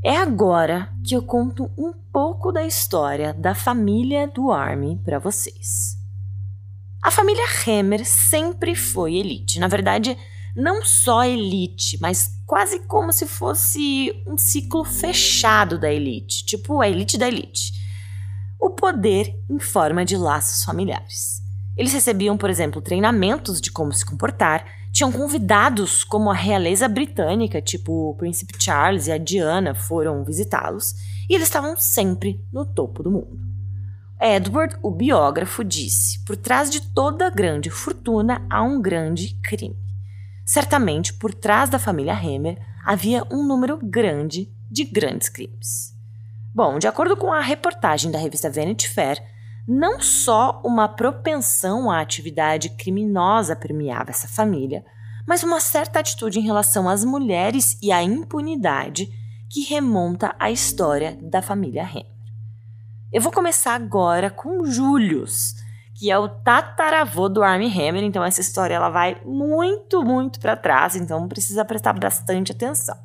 é 0.04 0.18
agora 0.18 0.92
que 1.02 1.16
eu 1.16 1.22
conto 1.22 1.70
um 1.78 1.94
pouco 2.12 2.52
da 2.52 2.62
história 2.62 3.32
da 3.32 3.54
família 3.54 4.28
do 4.28 4.52
Army 4.52 5.00
para 5.02 5.18
vocês. 5.18 5.96
A 7.02 7.10
família 7.10 7.44
Hammer 7.66 8.04
sempre 8.04 8.74
foi 8.74 9.14
elite. 9.14 9.58
Na 9.58 9.66
verdade, 9.66 10.16
não 10.54 10.84
só 10.84 11.24
elite, 11.24 11.98
mas 12.02 12.30
quase 12.46 12.80
como 12.80 13.14
se 13.14 13.26
fosse 13.26 14.22
um 14.26 14.36
ciclo 14.36 14.84
fechado 14.84 15.78
da 15.78 15.90
elite, 15.90 16.44
tipo 16.44 16.82
a 16.82 16.88
elite 16.88 17.16
da 17.16 17.26
elite. 17.26 17.72
O 18.60 18.70
poder 18.70 19.34
em 19.48 19.58
forma 19.58 20.04
de 20.04 20.18
laços 20.18 20.64
familiares. 20.64 21.42
Eles 21.76 21.94
recebiam, 21.94 22.36
por 22.36 22.50
exemplo, 22.50 22.82
treinamentos 22.82 23.58
de 23.58 23.70
como 23.70 23.92
se 23.92 24.04
comportar, 24.04 24.66
tinham 24.94 25.10
convidados 25.10 26.04
como 26.04 26.30
a 26.30 26.34
realeza 26.34 26.86
britânica, 26.86 27.60
tipo 27.60 28.10
o 28.10 28.14
príncipe 28.14 28.54
Charles 28.62 29.08
e 29.08 29.12
a 29.12 29.18
Diana, 29.18 29.74
foram 29.74 30.22
visitá-los, 30.22 30.94
e 31.28 31.34
eles 31.34 31.48
estavam 31.48 31.76
sempre 31.76 32.40
no 32.52 32.64
topo 32.64 33.02
do 33.02 33.10
mundo. 33.10 33.40
Edward, 34.20 34.76
o 34.80 34.92
biógrafo, 34.92 35.64
disse: 35.64 36.24
por 36.24 36.36
trás 36.36 36.70
de 36.70 36.80
toda 36.80 37.28
grande 37.28 37.70
fortuna 37.70 38.46
há 38.48 38.62
um 38.62 38.80
grande 38.80 39.34
crime. 39.42 39.76
Certamente, 40.46 41.12
por 41.12 41.34
trás 41.34 41.68
da 41.68 41.78
família 41.78 42.14
Hammer 42.14 42.56
havia 42.86 43.24
um 43.32 43.44
número 43.44 43.78
grande 43.82 44.48
de 44.70 44.84
grandes 44.84 45.28
crimes. 45.28 45.92
Bom, 46.54 46.78
de 46.78 46.86
acordo 46.86 47.16
com 47.16 47.32
a 47.32 47.40
reportagem 47.40 48.12
da 48.12 48.18
revista 48.18 48.48
Vanity 48.48 48.88
Fair, 48.88 49.20
não 49.66 50.00
só 50.00 50.60
uma 50.64 50.86
propensão 50.88 51.90
à 51.90 52.00
atividade 52.00 52.68
criminosa 52.70 53.56
permeava 53.56 54.10
essa 54.10 54.28
família, 54.28 54.84
mas 55.26 55.42
uma 55.42 55.60
certa 55.60 56.00
atitude 56.00 56.38
em 56.38 56.42
relação 56.42 56.88
às 56.88 57.04
mulheres 57.04 57.78
e 57.82 57.90
à 57.90 58.02
impunidade 58.02 59.08
que 59.50 59.62
remonta 59.62 60.34
à 60.38 60.50
história 60.50 61.18
da 61.22 61.40
família 61.40 61.84
Hammer. 61.84 62.12
Eu 63.12 63.22
vou 63.22 63.32
começar 63.32 63.74
agora 63.74 64.28
com 64.28 64.64
Julius, 64.64 65.54
que 65.94 66.10
é 66.10 66.18
o 66.18 66.28
tataravô 66.28 67.28
do 67.28 67.42
Armie 67.42 67.70
Hammer, 67.70 68.02
então 68.02 68.24
essa 68.24 68.40
história 68.40 68.74
ela 68.74 68.90
vai 68.90 69.20
muito, 69.24 70.02
muito 70.02 70.40
para 70.40 70.56
trás, 70.56 70.96
então 70.96 71.28
precisa 71.28 71.64
prestar 71.64 71.92
bastante 71.92 72.52
atenção. 72.52 72.98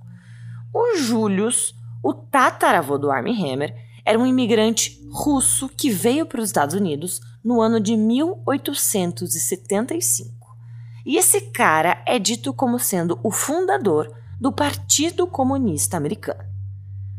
O 0.74 0.98
Julius, 0.98 1.76
o 2.04 2.14
tataravô 2.14 2.98
do 2.98 3.12
Armie 3.12 3.40
Hammer, 3.40 3.76
era 4.10 4.18
um 4.18 4.26
imigrante 4.26 5.00
russo 5.12 5.70
que 5.70 5.92
veio 5.92 6.26
para 6.26 6.42
os 6.42 6.50
Estados 6.50 6.74
Unidos 6.74 7.22
no 7.46 7.62
ano 7.62 7.80
de 7.80 7.96
1875. 7.96 10.58
E 11.06 11.16
esse 11.16 11.42
cara 11.52 12.02
é 12.08 12.18
dito 12.18 12.52
como 12.52 12.80
sendo 12.80 13.20
o 13.22 13.30
fundador 13.30 14.12
do 14.42 14.52
Partido 14.52 15.28
Comunista 15.28 15.96
Americano. 15.96 16.44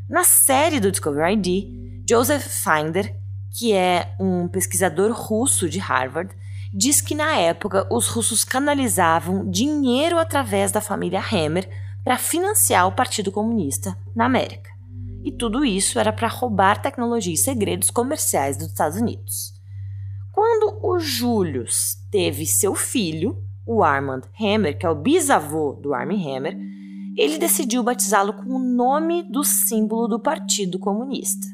Na 0.08 0.24
série 0.24 0.80
do 0.80 0.90
Discovery 0.90 1.34
ID, 1.34 2.08
Joseph 2.10 2.44
Finder, 2.44 3.16
que 3.56 3.72
é 3.72 4.12
um 4.18 4.48
pesquisador 4.48 5.12
russo 5.12 5.68
de 5.68 5.78
Harvard, 5.78 6.34
diz 6.74 7.00
que 7.00 7.14
na 7.14 7.36
época 7.36 7.86
os 7.88 8.08
russos 8.08 8.42
canalizavam 8.42 9.48
dinheiro 9.48 10.18
através 10.18 10.72
da 10.72 10.80
família 10.80 11.20
Hammer 11.20 11.70
para 12.02 12.18
financiar 12.18 12.88
o 12.88 12.92
Partido 12.92 13.30
Comunista 13.30 13.96
na 14.12 14.24
América 14.24 14.79
e 15.22 15.32
tudo 15.32 15.64
isso 15.64 15.98
era 15.98 16.12
para 16.12 16.28
roubar 16.28 16.80
tecnologia 16.80 17.34
e 17.34 17.36
segredos 17.36 17.90
comerciais 17.90 18.56
dos 18.56 18.68
Estados 18.68 18.98
Unidos. 18.98 19.52
Quando 20.32 20.78
o 20.82 20.98
Julius 20.98 21.96
teve 22.10 22.46
seu 22.46 22.74
filho, 22.74 23.36
o 23.66 23.82
Armand 23.82 24.22
Hammer, 24.40 24.78
que 24.78 24.86
é 24.86 24.90
o 24.90 24.94
bisavô 24.94 25.74
do 25.74 25.92
Armie 25.92 26.24
Hammer, 26.26 26.56
ele 27.16 27.38
decidiu 27.38 27.82
batizá-lo 27.82 28.32
com 28.32 28.54
o 28.54 28.58
nome 28.58 29.22
do 29.22 29.44
símbolo 29.44 30.08
do 30.08 30.18
Partido 30.18 30.78
Comunista. 30.78 31.46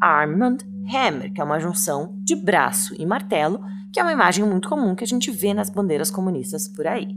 Armand 0.00 0.58
Hammer, 0.88 1.32
que 1.32 1.40
é 1.40 1.44
uma 1.44 1.60
junção 1.60 2.18
de 2.24 2.34
braço 2.34 2.94
e 2.98 3.04
martelo, 3.04 3.60
que 3.92 4.00
é 4.00 4.02
uma 4.02 4.12
imagem 4.12 4.44
muito 4.44 4.68
comum 4.68 4.94
que 4.94 5.04
a 5.04 5.06
gente 5.06 5.30
vê 5.30 5.52
nas 5.52 5.68
bandeiras 5.68 6.10
comunistas 6.10 6.66
por 6.66 6.86
aí. 6.86 7.08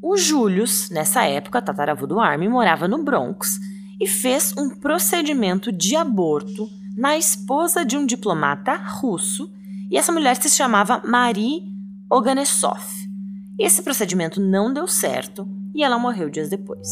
O 0.00 0.16
Julius, 0.16 0.88
nessa 0.90 1.24
época, 1.24 1.60
tataravô 1.60 2.06
do 2.06 2.18
Armie, 2.18 2.48
morava 2.48 2.88
no 2.88 3.04
Bronx 3.04 3.58
e 4.00 4.06
fez 4.06 4.54
um 4.56 4.70
procedimento 4.70 5.72
de 5.72 5.96
aborto 5.96 6.68
na 6.96 7.16
esposa 7.16 7.84
de 7.84 7.96
um 7.96 8.04
diplomata 8.04 8.74
russo, 8.74 9.52
e 9.90 9.96
essa 9.96 10.12
mulher 10.12 10.36
se 10.36 10.50
chamava 10.50 11.02
Marie 11.04 11.62
Oganessov. 12.10 12.82
Esse 13.58 13.82
procedimento 13.82 14.40
não 14.40 14.72
deu 14.72 14.86
certo 14.86 15.48
e 15.74 15.82
ela 15.82 15.98
morreu 15.98 16.28
dias 16.28 16.48
depois. 16.48 16.88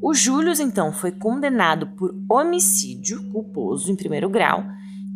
O 0.00 0.14
Julius 0.14 0.60
então 0.60 0.92
foi 0.92 1.10
condenado 1.10 1.86
por 1.88 2.14
homicídio 2.28 3.30
culposo 3.30 3.90
em 3.90 3.96
primeiro 3.96 4.28
grau 4.28 4.64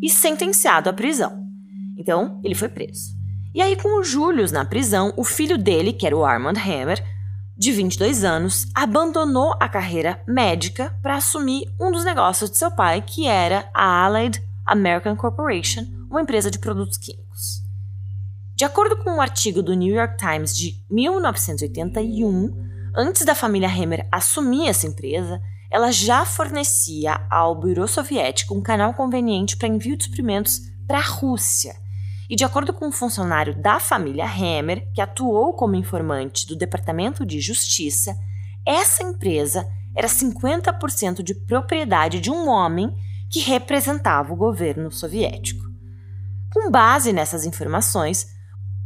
e 0.02 0.08
sentenciado 0.08 0.88
à 0.88 0.92
prisão. 0.92 1.46
Então, 1.96 2.40
ele 2.42 2.54
foi 2.54 2.68
preso. 2.68 3.14
E 3.54 3.60
aí, 3.60 3.76
com 3.76 4.00
o 4.00 4.02
Julius 4.02 4.52
na 4.52 4.64
prisão, 4.64 5.12
o 5.16 5.24
filho 5.24 5.58
dele, 5.58 5.92
que 5.92 6.06
era 6.06 6.16
o 6.16 6.24
Armand 6.24 6.56
Hammer, 6.56 7.04
de 7.60 7.72
22 7.72 8.24
anos, 8.24 8.66
abandonou 8.74 9.54
a 9.60 9.68
carreira 9.68 10.22
médica 10.26 10.96
para 11.02 11.16
assumir 11.16 11.70
um 11.78 11.92
dos 11.92 12.06
negócios 12.06 12.50
de 12.50 12.56
seu 12.56 12.70
pai, 12.70 13.02
que 13.02 13.26
era 13.26 13.68
a 13.74 14.02
Allied 14.02 14.42
American 14.64 15.14
Corporation, 15.14 15.84
uma 16.10 16.22
empresa 16.22 16.50
de 16.50 16.58
produtos 16.58 16.96
químicos. 16.96 17.62
De 18.56 18.64
acordo 18.64 18.96
com 18.96 19.10
um 19.10 19.20
artigo 19.20 19.62
do 19.62 19.74
New 19.74 19.94
York 19.94 20.16
Times 20.16 20.56
de 20.56 20.82
1981, 20.90 22.50
antes 22.96 23.26
da 23.26 23.34
família 23.34 23.68
Hammer 23.68 24.08
assumir 24.10 24.66
essa 24.66 24.86
empresa, 24.86 25.38
ela 25.70 25.92
já 25.92 26.24
fornecia 26.24 27.20
ao 27.28 27.54
Bureau 27.54 27.86
Soviético 27.86 28.54
um 28.54 28.62
canal 28.62 28.94
conveniente 28.94 29.58
para 29.58 29.68
envio 29.68 29.98
de 29.98 30.04
suprimentos 30.04 30.62
para 30.86 30.96
a 30.96 31.06
Rússia 31.06 31.74
e, 32.30 32.36
de 32.36 32.44
acordo 32.44 32.72
com 32.72 32.86
um 32.86 32.92
funcionário 32.92 33.60
da 33.60 33.80
família 33.80 34.24
Hammer, 34.24 34.88
que 34.94 35.00
atuou 35.00 35.52
como 35.52 35.74
informante 35.74 36.46
do 36.46 36.54
Departamento 36.54 37.26
de 37.26 37.40
Justiça, 37.40 38.16
essa 38.64 39.02
empresa 39.02 39.66
era 39.96 40.06
50% 40.06 41.24
de 41.24 41.34
propriedade 41.34 42.20
de 42.20 42.30
um 42.30 42.48
homem 42.48 42.94
que 43.28 43.40
representava 43.40 44.32
o 44.32 44.36
governo 44.36 44.92
soviético. 44.92 45.64
Com 46.52 46.70
base 46.70 47.12
nessas 47.12 47.44
informações, 47.44 48.28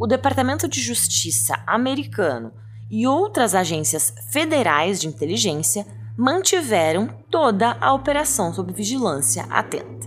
o 0.00 0.06
Departamento 0.06 0.66
de 0.66 0.80
Justiça 0.80 1.62
americano 1.66 2.50
e 2.90 3.06
outras 3.06 3.54
agências 3.54 4.14
federais 4.30 4.98
de 4.98 5.06
inteligência 5.06 5.86
mantiveram 6.16 7.08
toda 7.30 7.76
a 7.78 7.92
operação 7.92 8.54
sob 8.54 8.72
vigilância 8.72 9.44
atenta. 9.50 10.03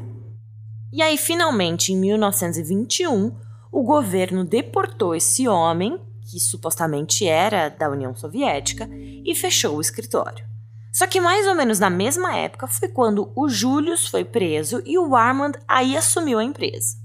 E 0.98 1.02
aí, 1.04 1.16
finalmente, 1.16 1.94
em 1.94 1.96
1921, 1.96 3.32
o 3.72 3.84
governo 3.84 4.44
deportou 4.44 5.14
esse 5.14 5.48
homem, 5.48 6.02
que 6.24 6.40
supostamente 6.40 7.24
era 7.24 7.70
da 7.70 7.88
União 7.88 8.16
Soviética, 8.16 8.90
e 8.92 9.36
fechou 9.36 9.78
o 9.78 9.82
escritório. 9.82 10.44
Só 10.92 11.06
que 11.06 11.22
mais 11.22 11.46
ou 11.46 11.54
menos 11.54 11.78
na 11.78 11.92
mesma 11.92 12.36
época 12.36 12.66
foi 12.66 12.88
quando 12.88 13.32
o 13.36 13.48
Julius 13.48 14.08
foi 14.08 14.26
preso 14.26 14.82
e 14.88 14.98
o 14.98 15.16
Armand 15.16 15.52
aí 15.68 15.96
assumiu 15.96 16.40
a 16.40 16.44
empresa. 16.44 16.96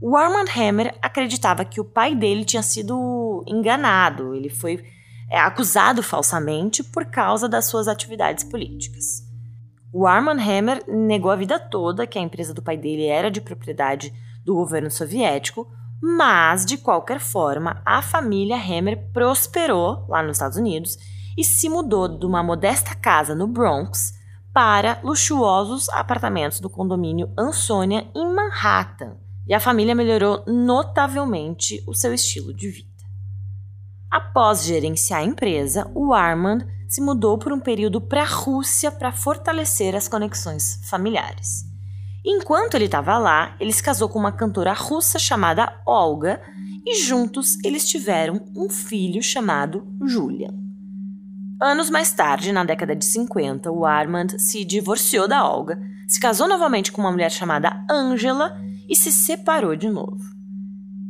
O 0.00 0.16
Armand 0.16 0.50
Hammer 0.56 0.92
acreditava 1.00 1.64
que 1.64 1.80
o 1.80 1.84
pai 1.84 2.16
dele 2.16 2.44
tinha 2.44 2.60
sido 2.60 3.44
enganado, 3.46 4.34
ele 4.34 4.50
foi 4.50 4.84
é, 5.30 5.38
acusado 5.38 6.02
falsamente 6.02 6.82
por 6.82 7.04
causa 7.04 7.48
das 7.48 7.66
suas 7.66 7.86
atividades 7.86 8.42
políticas. 8.42 9.21
O 9.92 10.06
Armand 10.06 10.40
Hammer 10.40 10.82
negou 10.88 11.30
a 11.30 11.36
vida 11.36 11.60
toda 11.60 12.06
que 12.06 12.18
a 12.18 12.22
empresa 12.22 12.54
do 12.54 12.62
pai 12.62 12.78
dele 12.78 13.04
era 13.04 13.30
de 13.30 13.42
propriedade 13.42 14.10
do 14.42 14.54
governo 14.54 14.90
soviético, 14.90 15.70
mas 16.00 16.64
de 16.64 16.78
qualquer 16.78 17.20
forma, 17.20 17.82
a 17.84 18.00
família 18.00 18.56
Hammer 18.56 19.10
prosperou 19.12 20.06
lá 20.08 20.22
nos 20.22 20.38
Estados 20.38 20.56
Unidos 20.56 20.96
e 21.36 21.44
se 21.44 21.68
mudou 21.68 22.08
de 22.08 22.24
uma 22.24 22.42
modesta 22.42 22.94
casa 22.94 23.34
no 23.34 23.46
Bronx 23.46 24.14
para 24.52 24.98
luxuosos 25.04 25.90
apartamentos 25.90 26.58
do 26.58 26.70
condomínio 26.70 27.30
Ansonia 27.38 28.08
em 28.14 28.34
Manhattan. 28.34 29.18
E 29.46 29.52
a 29.52 29.60
família 29.60 29.94
melhorou 29.94 30.42
notavelmente 30.46 31.84
o 31.86 31.92
seu 31.92 32.14
estilo 32.14 32.54
de 32.54 32.70
vida. 32.70 32.88
Após 34.10 34.64
gerenciar 34.64 35.20
a 35.20 35.24
empresa, 35.24 35.90
o 35.94 36.14
Armand 36.14 36.66
se 36.92 37.00
mudou 37.00 37.38
por 37.38 37.54
um 37.54 37.58
período 37.58 38.02
para 38.02 38.20
a 38.20 38.26
Rússia 38.26 38.92
para 38.92 39.10
fortalecer 39.10 39.96
as 39.96 40.08
conexões 40.08 40.78
familiares. 40.90 41.64
Enquanto 42.22 42.74
ele 42.74 42.84
estava 42.84 43.16
lá, 43.16 43.56
ele 43.58 43.72
se 43.72 43.82
casou 43.82 44.10
com 44.10 44.18
uma 44.18 44.30
cantora 44.30 44.74
russa 44.74 45.18
chamada 45.18 45.72
Olga 45.86 46.42
e 46.84 46.96
juntos 46.96 47.56
eles 47.64 47.88
tiveram 47.88 48.44
um 48.54 48.68
filho 48.68 49.22
chamado 49.22 49.86
Julian. 50.04 50.52
Anos 51.58 51.88
mais 51.88 52.12
tarde, 52.12 52.52
na 52.52 52.62
década 52.62 52.94
de 52.94 53.06
50, 53.06 53.72
o 53.72 53.86
Armand 53.86 54.36
se 54.36 54.62
divorciou 54.62 55.26
da 55.26 55.48
Olga, 55.48 55.80
se 56.06 56.20
casou 56.20 56.46
novamente 56.46 56.92
com 56.92 57.00
uma 57.00 57.10
mulher 57.10 57.30
chamada 57.30 57.86
Angela 57.90 58.54
e 58.86 58.94
se 58.94 59.10
separou 59.10 59.74
de 59.74 59.88
novo. 59.88 60.22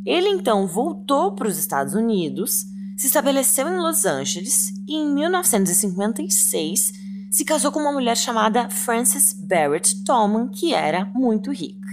Ele 0.07 0.29
então 0.29 0.65
voltou 0.65 1.33
para 1.35 1.49
os 1.49 1.59
Estados 1.59 1.95
Unidos, 1.95 2.67
se 3.03 3.09
estabeleceu 3.09 3.67
em 3.67 3.79
Los 3.79 4.05
Angeles 4.05 4.73
e 4.87 4.95
em 4.95 5.13
1956 5.13 6.93
se 7.33 7.45
casou 7.45 7.73
com 7.73 7.81
uma 7.81 7.91
mulher 7.91 8.17
chamada 8.17 8.71
Frances 8.71 9.33
Barrett 9.33 10.05
Tolman, 10.05 10.49
que 10.51 10.73
era 10.73 11.05
muito 11.07 11.51
rica. 11.51 11.89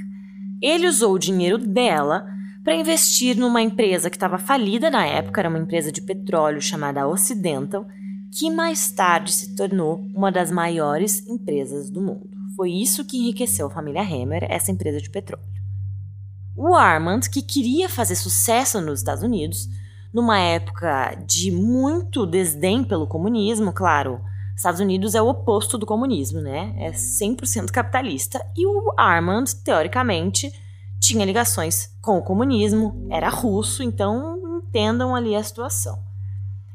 Ele 0.62 0.88
usou 0.88 1.16
o 1.16 1.18
dinheiro 1.18 1.58
dela 1.58 2.28
para 2.64 2.76
investir 2.76 3.36
numa 3.36 3.60
empresa 3.60 4.08
que 4.08 4.18
estava 4.18 4.38
falida 4.38 4.92
na 4.92 5.04
época, 5.04 5.42
era 5.42 5.50
uma 5.50 5.58
empresa 5.58 5.92
de 5.92 6.00
petróleo 6.00 6.62
chamada 6.62 7.08
Occidental, 7.08 7.88
que 8.32 8.52
mais 8.52 8.92
tarde 8.92 9.34
se 9.34 9.56
tornou 9.56 10.08
uma 10.14 10.32
das 10.32 10.52
maiores 10.52 11.26
empresas 11.28 11.90
do 11.90 12.02
mundo. 12.02 12.30
Foi 12.56 12.70
isso 12.70 13.04
que 13.04 13.18
enriqueceu 13.18 13.66
a 13.66 13.72
família 13.72 14.04
Hammer, 14.04 14.46
essa 14.48 14.72
empresa 14.72 15.02
de 15.02 15.10
petróleo. 15.10 15.44
O 16.56 16.76
Armand, 16.76 17.22
que 17.22 17.42
queria 17.42 17.90
fazer 17.90 18.16
sucesso 18.16 18.80
nos 18.80 19.00
Estados 19.00 19.24
Unidos, 19.24 19.68
numa 20.14 20.40
época 20.40 21.16
de 21.26 21.52
muito 21.52 22.26
desdém 22.26 22.84
pelo 22.84 23.08
comunismo, 23.08 23.72
claro, 23.72 24.22
Estados 24.60 24.82
Unidos 24.82 25.16
é 25.16 25.22
o 25.22 25.30
oposto 25.30 25.78
do 25.78 25.86
comunismo, 25.86 26.42
né? 26.42 26.74
É 26.78 26.92
100% 26.92 27.72
capitalista. 27.72 28.46
E 28.58 28.66
o 28.66 28.94
Armand, 28.98 29.46
teoricamente, 29.64 30.52
tinha 31.00 31.24
ligações 31.24 31.96
com 32.02 32.18
o 32.18 32.22
comunismo, 32.22 33.08
era 33.10 33.30
russo, 33.30 33.82
então 33.82 34.38
entendam 34.58 35.16
ali 35.16 35.34
a 35.34 35.42
situação. 35.42 36.04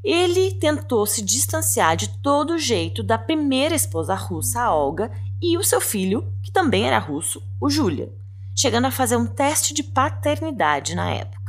Ele 0.02 0.52
tentou 0.52 1.04
se 1.04 1.22
distanciar 1.22 1.94
de 1.96 2.08
todo 2.20 2.58
jeito 2.58 3.02
da 3.02 3.18
primeira 3.18 3.74
esposa 3.74 4.14
russa, 4.14 4.62
a 4.62 4.74
Olga, 4.74 5.10
e 5.40 5.58
o 5.58 5.64
seu 5.64 5.80
filho, 5.80 6.32
que 6.42 6.50
também 6.50 6.86
era 6.86 6.98
russo, 6.98 7.42
o 7.60 7.68
Julian, 7.68 8.08
chegando 8.56 8.86
a 8.86 8.90
fazer 8.90 9.16
um 9.16 9.26
teste 9.26 9.74
de 9.74 9.82
paternidade 9.82 10.94
na 10.94 11.10
época. 11.10 11.43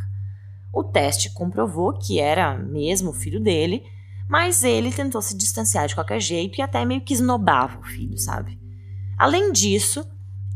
O 0.75 0.83
teste 0.83 1.29
comprovou 1.33 1.93
que 1.93 2.19
era 2.19 2.57
mesmo 2.57 3.11
o 3.11 3.13
filho 3.13 3.39
dele, 3.39 3.81
mas 4.27 4.61
ele 4.61 4.91
tentou 4.91 5.21
se 5.21 5.37
distanciar 5.37 5.87
de 5.87 5.95
qualquer 5.95 6.19
jeito 6.19 6.59
e 6.59 6.61
até 6.61 6.83
meio 6.83 6.99
que 6.99 7.13
esnobava 7.13 7.79
o 7.79 7.83
filho, 7.83 8.17
sabe? 8.17 8.59
Além 9.17 9.53
disso, 9.53 10.05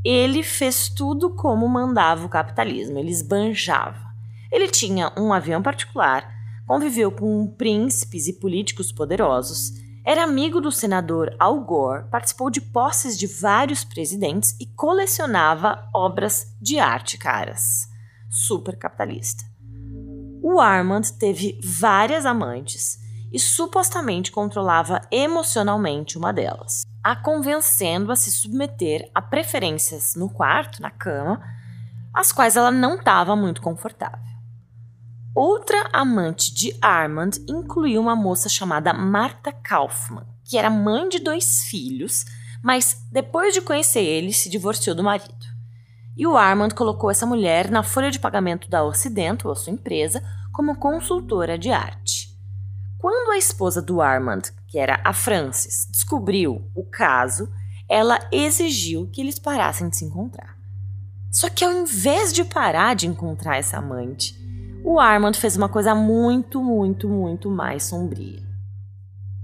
ele 0.04 0.44
fez 0.44 0.90
tudo 0.90 1.30
como 1.30 1.66
mandava 1.70 2.26
o 2.26 2.30
capitalismo, 2.30 3.00
ele 3.00 3.12
esbanjava. 3.12 4.10
Ele 4.52 4.68
tinha 4.68 5.14
um 5.18 5.32
avião 5.32 5.64
particular, 5.64 6.30
conviveu 6.68 7.14
com 7.14 7.48
príncipes 7.48 8.28
e 8.28 8.34
políticos 8.34 8.92
poderosos, 8.92 9.72
era 10.04 10.24
amigo 10.24 10.60
do 10.60 10.72
senador 10.72 11.34
Al 11.40 11.64
Gore, 11.64 12.10
participou 12.10 12.50
de 12.50 12.60
posses 12.60 13.18
de 13.18 13.26
vários 13.26 13.86
presidentes 13.86 14.54
e 14.60 14.66
colecionava 14.66 15.88
obras 15.94 16.58
de 16.60 16.78
arte 16.78 17.18
caras. 17.18 17.88
Super 18.30 18.78
capitalista. 18.78 19.49
O 20.42 20.60
Armand 20.60 21.02
teve 21.20 21.60
várias 21.62 22.26
amantes 22.26 22.98
e 23.32 23.40
supostamente 23.40 24.32
controlava 24.32 25.02
emocionalmente 25.12 26.18
uma 26.18 26.32
delas, 26.32 26.84
a 27.04 27.16
convencendo 27.16 28.12
a 28.12 28.16
se 28.16 28.32
submeter 28.32 29.10
a 29.14 29.22
preferências 29.22 30.16
no 30.16 30.30
quarto, 30.30 30.82
na 30.82 30.90
cama, 30.90 31.42
as 32.14 32.32
quais 32.32 32.56
ela 32.56 32.72
não 32.72 32.96
estava 32.96 33.36
muito 33.36 33.62
confortável. 33.62 34.30
Outra 35.36 35.90
amante 35.94 36.54
de 36.54 36.76
Armand 36.82 37.32
incluiu 37.48 38.02
uma 38.02 38.16
moça 38.16 38.50
chamada 38.50 38.94
Marta 38.94 39.52
Kaufman, 39.52 40.26
que 40.44 40.58
era 40.58 40.70
mãe 40.70 41.08
de 41.08 41.20
dois 41.20 41.64
filhos, 41.64 42.26
mas 42.64 43.06
depois 43.12 43.54
de 43.54 43.62
conhecer 43.62 44.02
ele, 44.02 44.34
se 44.34 44.50
divorciou 44.50 44.96
do 44.96 45.04
marido. 45.04 45.49
E 46.20 46.28
o 46.28 46.36
Armand 46.36 46.72
colocou 46.72 47.10
essa 47.10 47.26
mulher 47.26 47.72
na 47.72 47.82
folha 47.82 48.12
de 48.12 48.20
pagamento 48.20 48.70
da 48.70 48.84
Ocidental, 48.84 49.54
a 49.54 49.56
sua 49.56 49.72
empresa, 49.72 50.22
como 50.52 50.76
consultora 50.76 51.58
de 51.58 51.72
arte. 51.72 52.38
Quando 52.98 53.32
a 53.32 53.38
esposa 53.38 53.82
do 53.82 54.02
Armand, 54.02 54.42
que 54.68 54.78
era 54.78 55.00
a 55.06 55.14
Frances, 55.14 55.88
descobriu 55.90 56.70
o 56.76 56.84
caso, 56.84 57.50
ela 57.88 58.20
exigiu 58.34 59.08
que 59.08 59.22
eles 59.22 59.40
parassem 59.40 59.88
de 59.88 59.96
se 59.96 60.04
encontrar. 60.04 60.58
Só 61.32 61.50
que 61.50 61.64
ao 61.64 61.72
invés 61.72 62.34
de 62.34 62.44
parar 62.44 62.98
de 62.98 63.08
encontrar 63.08 63.56
essa 63.56 63.78
amante, 63.78 64.36
o 64.84 65.00
Armand 65.00 65.36
fez 65.36 65.56
uma 65.56 65.70
coisa 65.70 65.96
muito, 65.96 66.62
muito, 66.62 67.08
muito 67.08 67.50
mais 67.50 67.84
sombria. 67.84 68.44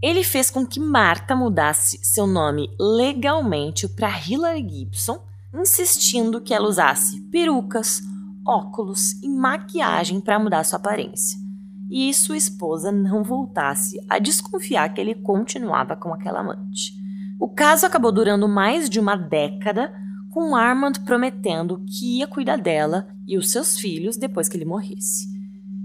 Ele 0.02 0.26
fez 0.26 0.50
com 0.50 0.68
que 0.68 0.82
Marta 0.82 1.38
mudasse 1.38 2.04
seu 2.04 2.28
nome 2.28 2.70
legalmente 2.78 3.88
para 3.88 4.10
Hilary 4.20 4.68
Gibson, 4.68 5.24
insistindo 5.60 6.42
que 6.42 6.54
ela 6.54 6.68
usasse 6.68 7.22
perucas, 7.32 8.02
óculos 8.46 9.14
e 9.24 9.30
maquiagem 9.30 10.20
para 10.20 10.40
mudar 10.40 10.64
sua 10.64 10.78
aparência 10.78 11.46
e 11.90 12.14
sua 12.14 12.38
esposa 12.38 12.92
não 12.92 13.24
voltasse 13.24 14.00
a 14.10 14.20
desconfiar 14.20 14.94
que 14.94 15.00
ele 15.00 15.16
continuava 15.16 15.96
com 15.96 16.14
aquela 16.14 16.40
amante. 16.40 16.94
O 17.40 17.48
caso 17.48 17.86
acabou 17.86 18.12
durando 18.12 18.48
mais 18.48 18.90
de 18.90 19.00
uma 19.00 19.16
década, 19.16 19.94
com 20.32 20.56
Armand 20.56 20.94
prometendo 21.06 21.84
que 21.88 22.18
ia 22.20 22.28
cuidar 22.28 22.58
dela 22.58 23.08
e 23.28 23.38
os 23.38 23.52
seus 23.52 23.78
filhos 23.78 24.18
depois 24.18 24.50
que 24.50 24.58
ele 24.58 24.66
morresse. 24.66 25.28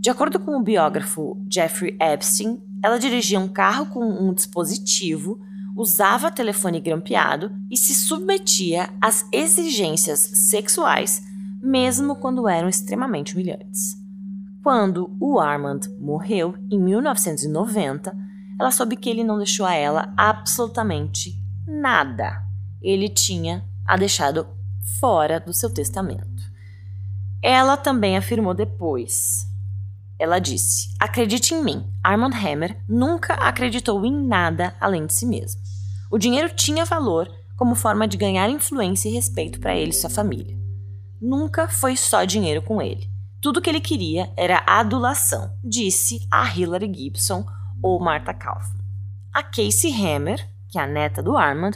De 0.01 0.11
acordo 0.11 0.41
com 0.41 0.57
o 0.57 0.63
biógrafo 0.63 1.37
Jeffrey 1.53 1.97
Epstein, 2.01 2.61
ela 2.83 2.99
dirigia 2.99 3.39
um 3.39 3.49
carro 3.49 3.87
com 3.87 4.03
um 4.03 4.33
dispositivo, 4.33 5.39
usava 5.81 6.31
telefone 6.31 6.79
grampeado 6.79 7.51
e 7.71 7.77
se 7.77 7.95
submetia 7.95 8.91
às 9.01 9.27
exigências 9.33 10.21
sexuais, 10.51 11.23
mesmo 11.63 12.17
quando 12.17 12.47
eram 12.47 12.69
extremamente 12.69 13.33
humilhantes. 13.33 13.97
Quando 14.63 15.17
o 15.19 15.41
Armand 15.41 15.81
morreu, 15.99 16.55
em 16.71 16.79
1990, 16.79 18.15
ela 18.59 18.71
soube 18.71 18.95
que 18.95 19.09
ele 19.09 19.25
não 19.25 19.39
deixou 19.39 19.65
a 19.65 19.75
ela 19.75 20.13
absolutamente 20.19 21.43
nada. 21.67 22.43
Ele 22.83 23.09
tinha 23.09 23.65
a 23.87 23.97
deixado 23.97 24.47
fora 25.01 25.41
do 25.41 25.55
seu 25.55 25.71
testamento. 25.71 26.29
Ela 27.43 27.79
também 27.79 28.19
afirmou 28.19 28.53
depois. 28.53 29.47
Ela 30.19 30.39
disse: 30.39 30.95
Acredite 31.01 31.55
em 31.55 31.65
mim, 31.65 31.91
Armand 32.05 32.35
Hammer 32.35 32.79
nunca 32.87 33.33
acreditou 33.33 34.05
em 34.05 34.13
nada 34.13 34.75
além 34.79 35.07
de 35.07 35.15
si 35.15 35.25
mesmo. 35.25 35.70
O 36.11 36.19
dinheiro 36.19 36.53
tinha 36.55 36.85
valor 36.85 37.31
como 37.57 37.75
forma 37.75 38.09
de 38.09 38.17
ganhar 38.17 38.51
influência 38.51 39.09
e 39.09 39.13
respeito 39.13 39.61
para 39.61 39.77
ele 39.77 39.91
e 39.91 39.95
sua 39.95 40.11
família. 40.11 40.59
Nunca 41.21 41.69
foi 41.69 41.97
só 41.97 42.25
dinheiro 42.25 42.63
com 42.63 42.83
ele. 42.83 43.09
Tudo 43.41 43.61
que 43.61 43.71
ele 43.71 43.81
queria 43.81 44.33
era 44.37 44.65
adulação, 44.67 45.57
disse 45.63 46.27
a 46.31 46.49
Hilary 46.53 46.93
Gibson 46.93 47.45
ou 47.83 48.01
Martha 48.01 48.35
Kaufman. 48.35 48.85
A 49.33 49.43
Casey 49.43 49.93
Hammer, 49.93 50.47
que 50.69 50.79
é 50.79 50.83
a 50.83 50.87
neta 50.87 51.23
do 51.23 51.37
Armand 51.37 51.73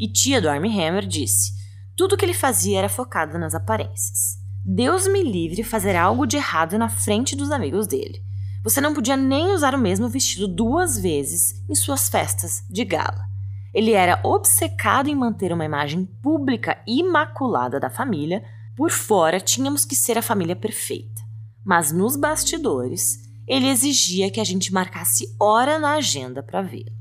e 0.00 0.08
tia 0.08 0.40
do 0.40 0.48
Armie 0.48 0.72
Hammer, 0.72 1.06
disse: 1.06 1.52
tudo 1.96 2.16
que 2.16 2.24
ele 2.24 2.34
fazia 2.34 2.78
era 2.78 2.88
focado 2.88 3.38
nas 3.38 3.54
aparências. 3.54 4.38
Deus 4.64 5.06
me 5.06 5.22
livre 5.22 5.62
fazer 5.62 5.94
algo 5.94 6.26
de 6.26 6.36
errado 6.36 6.76
na 6.76 6.88
frente 6.88 7.36
dos 7.36 7.52
amigos 7.52 7.86
dele. 7.86 8.20
Você 8.64 8.80
não 8.80 8.94
podia 8.94 9.16
nem 9.16 9.52
usar 9.52 9.74
o 9.74 9.78
mesmo 9.78 10.08
vestido 10.08 10.48
duas 10.48 10.98
vezes 10.98 11.62
em 11.68 11.74
suas 11.74 12.08
festas 12.08 12.64
de 12.68 12.84
gala. 12.84 13.33
Ele 13.74 13.92
era 13.92 14.20
obcecado 14.22 15.08
em 15.08 15.16
manter 15.16 15.52
uma 15.52 15.64
imagem 15.64 16.06
pública 16.22 16.80
imaculada 16.86 17.80
da 17.80 17.90
família, 17.90 18.44
por 18.76 18.90
fora, 18.90 19.40
tínhamos 19.40 19.84
que 19.84 19.96
ser 19.96 20.16
a 20.16 20.22
família 20.22 20.54
perfeita, 20.54 21.20
mas 21.64 21.90
nos 21.90 22.16
bastidores, 22.16 23.18
ele 23.46 23.68
exigia 23.68 24.30
que 24.30 24.40
a 24.40 24.44
gente 24.44 24.72
marcasse 24.72 25.34
hora 25.40 25.78
na 25.78 25.94
agenda 25.94 26.42
para 26.42 26.62
vê-lo. 26.62 26.94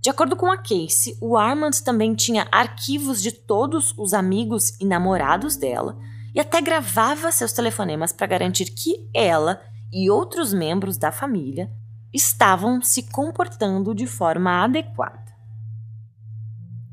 De 0.00 0.08
acordo 0.08 0.36
com 0.36 0.50
a 0.50 0.56
Casey, 0.56 1.16
o 1.20 1.36
Armand 1.36 1.72
também 1.84 2.14
tinha 2.14 2.48
arquivos 2.50 3.20
de 3.20 3.32
todos 3.32 3.92
os 3.98 4.14
amigos 4.14 4.70
e 4.80 4.86
namorados 4.86 5.56
dela 5.56 5.98
e 6.34 6.40
até 6.40 6.60
gravava 6.60 7.30
seus 7.32 7.52
telefonemas 7.52 8.12
para 8.12 8.26
garantir 8.26 8.66
que 8.66 9.10
ela 9.14 9.60
e 9.92 10.10
outros 10.10 10.54
membros 10.54 10.96
da 10.96 11.12
família 11.12 11.70
estavam 12.12 12.80
se 12.80 13.10
comportando 13.10 13.94
de 13.94 14.06
forma 14.06 14.64
adequada. 14.64 15.29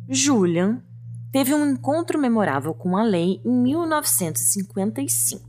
Julian 0.09 0.81
teve 1.31 1.53
um 1.53 1.69
encontro 1.71 2.17
memorável 2.17 2.73
com 2.73 2.95
a 2.95 3.03
lei 3.03 3.41
em 3.45 3.51
1955. 3.51 5.45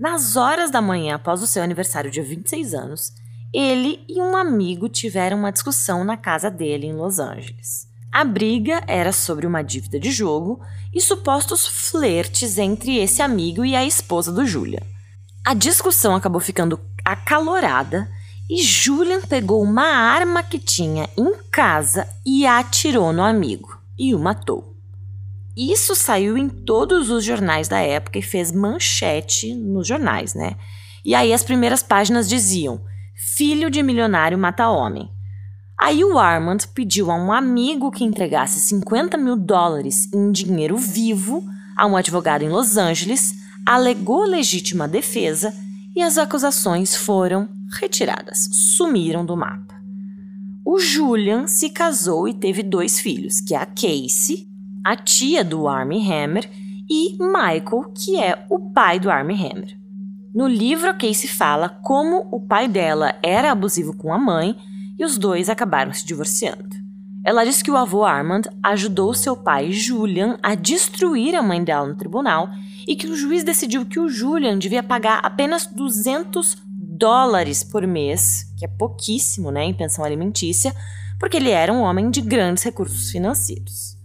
Nas 0.00 0.36
horas 0.36 0.70
da 0.70 0.80
manhã 0.80 1.16
após 1.16 1.42
o 1.42 1.46
seu 1.46 1.62
aniversário 1.62 2.10
de 2.10 2.22
26 2.22 2.72
anos, 2.72 3.12
ele 3.52 4.04
e 4.08 4.20
um 4.22 4.34
amigo 4.36 4.88
tiveram 4.88 5.38
uma 5.38 5.52
discussão 5.52 6.02
na 6.02 6.16
casa 6.16 6.50
dele 6.50 6.86
em 6.86 6.94
Los 6.94 7.18
Angeles. 7.18 7.86
A 8.10 8.24
briga 8.24 8.82
era 8.86 9.12
sobre 9.12 9.46
uma 9.46 9.60
dívida 9.62 10.00
de 10.00 10.10
jogo 10.10 10.60
e 10.94 11.00
supostos 11.00 11.66
flertes 11.66 12.56
entre 12.56 12.96
esse 12.96 13.20
amigo 13.20 13.64
e 13.64 13.76
a 13.76 13.84
esposa 13.84 14.32
do 14.32 14.46
Julian. 14.46 14.82
A 15.44 15.52
discussão 15.52 16.14
acabou 16.14 16.40
ficando 16.40 16.80
acalorada 17.04 18.08
e 18.48 18.62
Julian 18.62 19.20
pegou 19.20 19.62
uma 19.62 19.84
arma 19.84 20.42
que 20.42 20.58
tinha 20.58 21.08
em 21.16 21.34
casa 21.50 22.08
e 22.24 22.46
atirou 22.46 23.12
no 23.12 23.22
amigo 23.22 23.78
e 23.98 24.14
o 24.14 24.18
matou. 24.18 24.74
Isso 25.56 25.94
saiu 25.94 26.38
em 26.38 26.48
todos 26.48 27.10
os 27.10 27.24
jornais 27.24 27.68
da 27.68 27.80
época 27.80 28.18
e 28.18 28.22
fez 28.22 28.50
manchete 28.52 29.54
nos 29.54 29.86
jornais, 29.86 30.32
né? 30.32 30.56
E 31.04 31.14
aí 31.14 31.32
as 31.32 31.42
primeiras 31.42 31.82
páginas 31.82 32.28
diziam: 32.28 32.80
Filho 33.14 33.68
de 33.68 33.82
milionário 33.82 34.38
mata 34.38 34.68
homem. 34.68 35.10
Aí 35.76 36.04
o 36.04 36.18
Armand 36.18 36.58
pediu 36.74 37.10
a 37.10 37.14
um 37.14 37.32
amigo 37.32 37.90
que 37.90 38.04
entregasse 38.04 38.60
50 38.60 39.16
mil 39.16 39.36
dólares 39.36 40.12
em 40.12 40.32
dinheiro 40.32 40.76
vivo 40.76 41.44
a 41.76 41.86
um 41.86 41.96
advogado 41.96 42.42
em 42.42 42.48
Los 42.48 42.76
Angeles, 42.76 43.34
alegou 43.64 44.24
legítima 44.24 44.88
defesa 44.88 45.54
e 45.98 46.02
as 46.02 46.16
acusações 46.16 46.94
foram 46.94 47.48
retiradas, 47.80 48.48
sumiram 48.52 49.26
do 49.26 49.36
mapa. 49.36 49.74
O 50.64 50.78
Julian 50.78 51.48
se 51.48 51.70
casou 51.70 52.28
e 52.28 52.34
teve 52.34 52.62
dois 52.62 53.00
filhos, 53.00 53.40
que 53.40 53.52
é 53.52 53.58
a 53.58 53.66
Casey, 53.66 54.46
a 54.84 54.94
tia 54.94 55.42
do 55.42 55.66
Armie 55.66 56.08
Hammer, 56.08 56.48
e 56.88 57.18
Michael, 57.18 57.92
que 57.96 58.16
é 58.16 58.46
o 58.48 58.70
pai 58.70 59.00
do 59.00 59.10
Armie 59.10 59.34
Hammer. 59.44 59.76
No 60.32 60.46
livro, 60.46 60.88
a 60.88 60.94
Casey 60.94 61.28
fala 61.28 61.68
como 61.68 62.28
o 62.30 62.46
pai 62.46 62.68
dela 62.68 63.16
era 63.20 63.50
abusivo 63.50 63.92
com 63.92 64.12
a 64.12 64.18
mãe 64.18 64.54
e 64.96 65.04
os 65.04 65.18
dois 65.18 65.48
acabaram 65.48 65.92
se 65.92 66.06
divorciando. 66.06 66.76
Ela 67.24 67.44
diz 67.44 67.62
que 67.62 67.70
o 67.70 67.76
avô 67.76 68.04
Armand 68.04 68.42
ajudou 68.62 69.12
seu 69.12 69.36
pai 69.36 69.72
Julian 69.72 70.38
a 70.42 70.54
destruir 70.54 71.34
a 71.34 71.42
mãe 71.42 71.62
dela 71.62 71.86
no 71.86 71.96
tribunal 71.96 72.48
e 72.86 72.96
que 72.96 73.06
o 73.06 73.16
juiz 73.16 73.44
decidiu 73.44 73.84
que 73.84 73.98
o 73.98 74.08
Julian 74.08 74.58
devia 74.58 74.82
pagar 74.82 75.18
apenas 75.22 75.66
200 75.66 76.56
dólares 76.98 77.62
por 77.62 77.86
mês, 77.86 78.44
que 78.56 78.64
é 78.64 78.68
pouquíssimo, 78.68 79.50
né, 79.50 79.64
em 79.64 79.74
pensão 79.74 80.04
alimentícia, 80.04 80.74
porque 81.18 81.36
ele 81.36 81.50
era 81.50 81.72
um 81.72 81.82
homem 81.82 82.10
de 82.10 82.20
grandes 82.20 82.64
recursos 82.64 83.10
financeiros. 83.10 83.96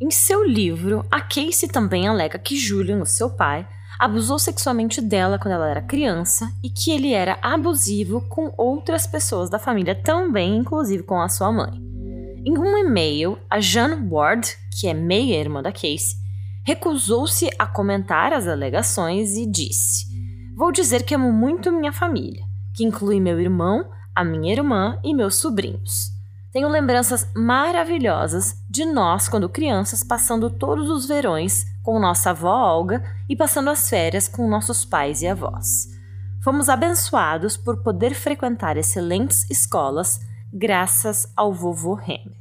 Em 0.00 0.10
seu 0.10 0.44
livro, 0.44 1.04
a 1.10 1.20
Casey 1.20 1.68
também 1.68 2.06
alega 2.06 2.38
que 2.38 2.56
Julian, 2.56 3.00
o 3.00 3.06
seu 3.06 3.30
pai, 3.30 3.66
abusou 3.98 4.38
sexualmente 4.38 5.00
dela 5.00 5.38
quando 5.38 5.54
ela 5.54 5.68
era 5.68 5.82
criança 5.82 6.52
e 6.62 6.70
que 6.70 6.92
ele 6.92 7.12
era 7.12 7.36
abusivo 7.42 8.20
com 8.28 8.54
outras 8.56 9.08
pessoas 9.08 9.50
da 9.50 9.58
família 9.58 9.94
também, 9.94 10.56
inclusive 10.56 11.02
com 11.02 11.20
a 11.20 11.28
sua 11.28 11.50
mãe. 11.50 11.87
Em 12.48 12.56
um 12.56 12.78
e-mail, 12.78 13.38
a 13.50 13.60
Jeanne 13.60 14.08
Ward, 14.10 14.56
que 14.80 14.88
é 14.88 14.94
meia-irmã 14.94 15.62
da 15.62 15.70
Casey, 15.70 16.16
recusou-se 16.64 17.50
a 17.58 17.66
comentar 17.66 18.32
as 18.32 18.48
alegações 18.48 19.36
e 19.36 19.44
disse: 19.44 20.06
Vou 20.56 20.72
dizer 20.72 21.02
que 21.02 21.14
amo 21.14 21.30
muito 21.30 21.70
minha 21.70 21.92
família, 21.92 22.42
que 22.74 22.82
inclui 22.84 23.20
meu 23.20 23.38
irmão, 23.38 23.90
a 24.16 24.24
minha 24.24 24.50
irmã 24.50 24.98
e 25.04 25.14
meus 25.14 25.34
sobrinhos. 25.34 26.08
Tenho 26.50 26.70
lembranças 26.70 27.30
maravilhosas 27.36 28.54
de 28.66 28.86
nós, 28.86 29.28
quando 29.28 29.50
crianças, 29.50 30.02
passando 30.02 30.48
todos 30.48 30.88
os 30.88 31.06
verões 31.06 31.66
com 31.82 32.00
nossa 32.00 32.30
avó 32.30 32.78
Olga 32.78 33.04
e 33.28 33.36
passando 33.36 33.68
as 33.68 33.90
férias 33.90 34.26
com 34.26 34.48
nossos 34.48 34.86
pais 34.86 35.20
e 35.20 35.26
avós. 35.26 35.86
Fomos 36.42 36.70
abençoados 36.70 37.58
por 37.58 37.82
poder 37.82 38.14
frequentar 38.14 38.78
excelentes 38.78 39.44
escolas 39.50 40.18
graças 40.50 41.30
ao 41.36 41.52
vovô 41.52 41.92
Hammer. 41.92 42.37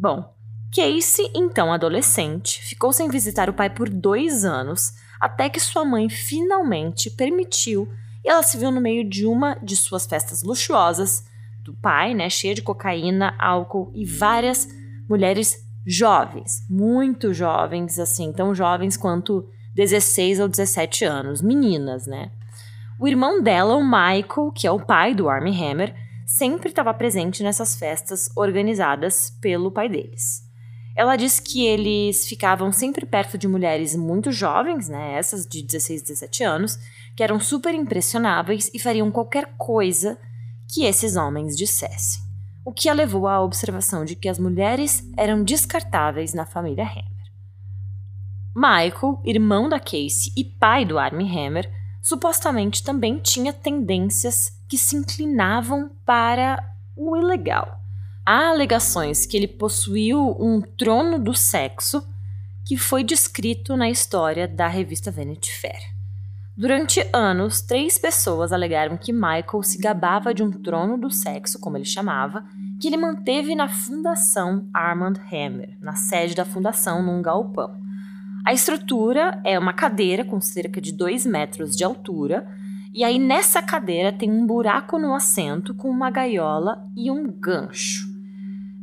Bom, 0.00 0.32
Casey, 0.72 1.28
então 1.34 1.72
adolescente, 1.72 2.62
ficou 2.62 2.92
sem 2.92 3.08
visitar 3.08 3.50
o 3.50 3.52
pai 3.52 3.68
por 3.68 3.88
dois 3.88 4.44
anos 4.44 4.92
até 5.20 5.48
que 5.48 5.58
sua 5.58 5.84
mãe 5.84 6.08
finalmente 6.08 7.10
permitiu 7.10 7.88
e 8.24 8.30
ela 8.30 8.44
se 8.44 8.56
viu 8.56 8.70
no 8.70 8.80
meio 8.80 9.02
de 9.02 9.26
uma 9.26 9.56
de 9.60 9.74
suas 9.74 10.06
festas 10.06 10.44
luxuosas 10.44 11.24
do 11.64 11.74
pai, 11.74 12.14
né, 12.14 12.30
cheia 12.30 12.54
de 12.54 12.62
cocaína, 12.62 13.34
álcool 13.40 13.90
e 13.92 14.04
várias 14.04 14.68
mulheres 15.08 15.66
jovens, 15.84 16.64
muito 16.70 17.34
jovens, 17.34 17.98
assim, 17.98 18.32
tão 18.32 18.54
jovens 18.54 18.96
quanto 18.96 19.48
16 19.74 20.38
ou 20.38 20.48
17 20.48 21.04
anos, 21.06 21.42
meninas, 21.42 22.06
né? 22.06 22.30
O 23.00 23.08
irmão 23.08 23.42
dela, 23.42 23.74
o 23.74 23.82
Michael, 23.82 24.52
que 24.54 24.64
é 24.64 24.70
o 24.70 24.78
pai 24.78 25.12
do 25.12 25.28
Armie 25.28 25.60
Hammer, 25.60 25.92
sempre 26.28 26.68
estava 26.68 26.92
presente 26.92 27.42
nessas 27.42 27.74
festas 27.74 28.28
organizadas 28.36 29.30
pelo 29.40 29.72
pai 29.72 29.88
deles. 29.88 30.46
Ela 30.94 31.16
diz 31.16 31.40
que 31.40 31.66
eles 31.66 32.26
ficavam 32.26 32.70
sempre 32.70 33.06
perto 33.06 33.38
de 33.38 33.48
mulheres 33.48 33.96
muito 33.96 34.30
jovens, 34.30 34.88
né, 34.88 35.14
essas 35.14 35.46
de 35.46 35.62
16, 35.62 36.02
17 36.02 36.44
anos, 36.44 36.78
que 37.16 37.22
eram 37.22 37.40
super 37.40 37.74
impressionáveis 37.74 38.70
e 38.74 38.78
fariam 38.78 39.10
qualquer 39.10 39.54
coisa 39.56 40.18
que 40.68 40.84
esses 40.84 41.16
homens 41.16 41.56
dissessem 41.56 42.28
o 42.68 42.72
que 42.72 42.90
a 42.90 42.92
levou 42.92 43.26
à 43.26 43.40
observação 43.40 44.04
de 44.04 44.14
que 44.14 44.28
as 44.28 44.38
mulheres 44.38 45.02
eram 45.16 45.42
descartáveis 45.42 46.34
na 46.34 46.44
família 46.44 46.84
Hammer. 46.84 47.32
Michael, 48.54 49.22
irmão 49.24 49.70
da 49.70 49.80
Casey 49.80 50.30
e 50.36 50.44
pai 50.44 50.84
do 50.84 50.98
Armie 50.98 51.34
Hammer, 51.34 51.72
supostamente 52.02 52.84
também 52.84 53.20
tinha 53.20 53.54
tendências 53.54 54.52
que 54.68 54.76
se 54.76 54.96
inclinavam 54.96 55.90
para 56.04 56.62
o 56.96 57.16
ilegal. 57.16 57.80
Há 58.24 58.50
alegações 58.50 59.24
que 59.24 59.36
ele 59.36 59.48
possuiu 59.48 60.36
um 60.38 60.60
trono 60.60 61.18
do 61.18 61.32
sexo 61.32 62.06
que 62.66 62.76
foi 62.76 63.02
descrito 63.02 63.76
na 63.76 63.88
história 63.88 64.46
da 64.46 64.68
revista 64.68 65.10
Vanity 65.10 65.50
Fair. 65.58 65.98
Durante 66.54 67.08
anos, 67.12 67.62
três 67.62 67.96
pessoas 67.96 68.52
alegaram 68.52 68.98
que 68.98 69.12
Michael 69.12 69.62
se 69.62 69.78
gabava 69.78 70.34
de 70.34 70.42
um 70.42 70.50
trono 70.50 70.98
do 70.98 71.08
sexo, 71.08 71.60
como 71.60 71.76
ele 71.76 71.84
chamava, 71.84 72.44
que 72.80 72.88
ele 72.88 72.96
manteve 72.96 73.54
na 73.54 73.68
Fundação 73.68 74.68
Armand 74.74 75.14
Hammer, 75.32 75.78
na 75.80 75.94
sede 75.94 76.34
da 76.34 76.44
fundação, 76.44 77.00
num 77.00 77.22
galpão. 77.22 77.78
A 78.44 78.52
estrutura 78.52 79.40
é 79.44 79.58
uma 79.58 79.72
cadeira 79.72 80.24
com 80.24 80.40
cerca 80.40 80.80
de 80.80 80.92
2 80.92 81.24
metros 81.26 81.76
de 81.76 81.84
altura, 81.84 82.46
e 82.92 83.04
aí 83.04 83.18
nessa 83.18 83.62
cadeira 83.62 84.12
tem 84.12 84.30
um 84.30 84.46
buraco 84.46 84.98
no 84.98 85.14
assento 85.14 85.74
com 85.74 85.88
uma 85.88 86.10
gaiola 86.10 86.88
e 86.96 87.10
um 87.10 87.30
gancho. 87.30 88.08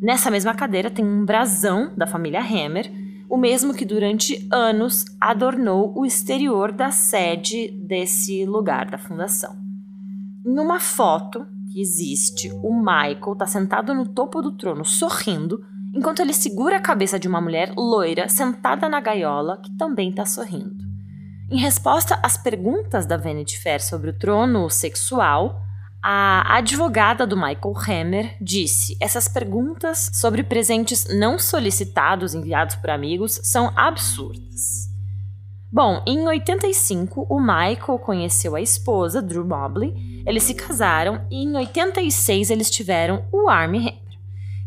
Nessa 0.02 0.30
mesma 0.30 0.54
cadeira 0.54 0.92
tem 0.92 1.06
um 1.06 1.26
brasão 1.26 1.94
da 1.96 2.06
família 2.06 2.42
Hammer 2.42 2.92
o 3.30 3.38
mesmo 3.38 3.74
que 3.74 3.86
durante 3.86 4.48
anos 4.52 5.06
adornou 5.20 5.94
o 5.96 6.06
exterior 6.06 6.72
da 6.72 6.92
sede 6.92 7.70
desse 7.72 8.46
lugar 8.46 8.90
da 8.90 8.98
fundação. 8.98 9.56
Em 10.46 10.60
uma 10.60 10.80
foto 10.80 11.46
que 11.72 11.82
existe, 11.82 12.52
o 12.64 12.74
Michael 12.74 13.34
está 13.34 13.48
sentado 13.48 13.94
no 13.94 14.08
topo 14.08 14.42
do 14.42 14.52
trono 14.52 14.86
sorrindo, 14.86 15.66
enquanto 15.94 16.22
ele 16.22 16.34
segura 16.34 16.78
a 16.78 16.82
cabeça 16.82 17.20
de 17.20 17.28
uma 17.28 17.42
mulher 17.42 17.74
loira 17.76 18.30
sentada 18.30 18.88
na 18.88 19.02
gaiola 19.02 19.60
que 19.62 19.76
também 19.76 20.10
está 20.10 20.26
sorrindo. 20.26 20.95
Em 21.50 21.58
resposta 21.60 22.20
às 22.24 22.36
perguntas 22.36 23.06
da 23.06 23.18
Vanity 23.18 23.60
Fair 23.60 23.80
sobre 23.80 24.10
o 24.10 24.18
trono 24.18 24.68
sexual, 24.68 25.62
a 26.02 26.58
advogada 26.58 27.26
do 27.28 27.38
Michael 27.38 27.74
Hammer 27.88 28.38
disse: 28.42 28.98
essas 29.00 29.28
perguntas 29.28 30.10
sobre 30.14 30.44
presentes 30.44 31.06
não 31.08 31.38
solicitados 31.38 32.34
enviados 32.34 32.76
por 32.76 32.90
amigos 32.90 33.40
são 33.44 33.72
absurdas. 33.76 34.90
Bom, 35.72 36.02
em 36.08 36.26
85, 36.26 37.28
o 37.30 37.40
Michael 37.40 38.00
conheceu 38.00 38.56
a 38.56 38.62
esposa, 38.62 39.22
Drew 39.22 39.46
Mobley, 39.46 40.24
eles 40.26 40.44
se 40.44 40.56
casaram 40.56 41.28
e 41.30 41.44
em 41.44 41.56
86 41.56 42.50
eles 42.50 42.72
tiveram 42.72 43.26
o 43.32 43.48
Armie 43.50 43.82
Hammer, 43.82 44.20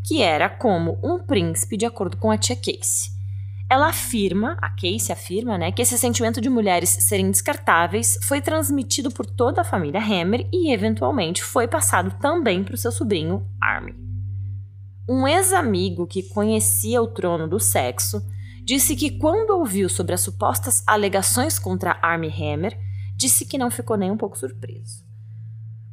que 0.06 0.22
era 0.22 0.48
como 0.48 0.96
um 1.02 1.18
príncipe 1.18 1.76
de 1.76 1.86
acordo 1.86 2.16
com 2.18 2.30
a 2.30 2.38
tia 2.38 2.54
Casey. 2.54 3.17
Ela 3.70 3.88
afirma, 3.88 4.56
a 4.62 4.70
Casey 4.70 5.12
afirma, 5.12 5.58
né, 5.58 5.70
que 5.70 5.82
esse 5.82 5.98
sentimento 5.98 6.40
de 6.40 6.48
mulheres 6.48 6.88
serem 6.88 7.30
descartáveis 7.30 8.18
foi 8.22 8.40
transmitido 8.40 9.10
por 9.10 9.26
toda 9.26 9.60
a 9.60 9.64
família 9.64 10.00
Hammer 10.00 10.48
e, 10.50 10.72
eventualmente, 10.72 11.44
foi 11.44 11.68
passado 11.68 12.16
também 12.18 12.64
para 12.64 12.74
o 12.74 12.78
seu 12.78 12.90
sobrinho 12.90 13.46
Army. 13.60 13.94
Um 15.06 15.28
ex-amigo 15.28 16.06
que 16.06 16.22
conhecia 16.22 17.02
o 17.02 17.08
trono 17.08 17.46
do 17.46 17.60
sexo 17.60 18.22
disse 18.64 18.96
que, 18.96 19.18
quando 19.18 19.50
ouviu 19.50 19.88
sobre 19.88 20.14
as 20.14 20.22
supostas 20.22 20.82
alegações 20.86 21.58
contra 21.58 21.98
Army 22.00 22.28
Hammer, 22.28 22.78
disse 23.16 23.44
que 23.44 23.58
não 23.58 23.70
ficou 23.70 23.98
nem 23.98 24.10
um 24.10 24.16
pouco 24.16 24.38
surpreso. 24.38 25.06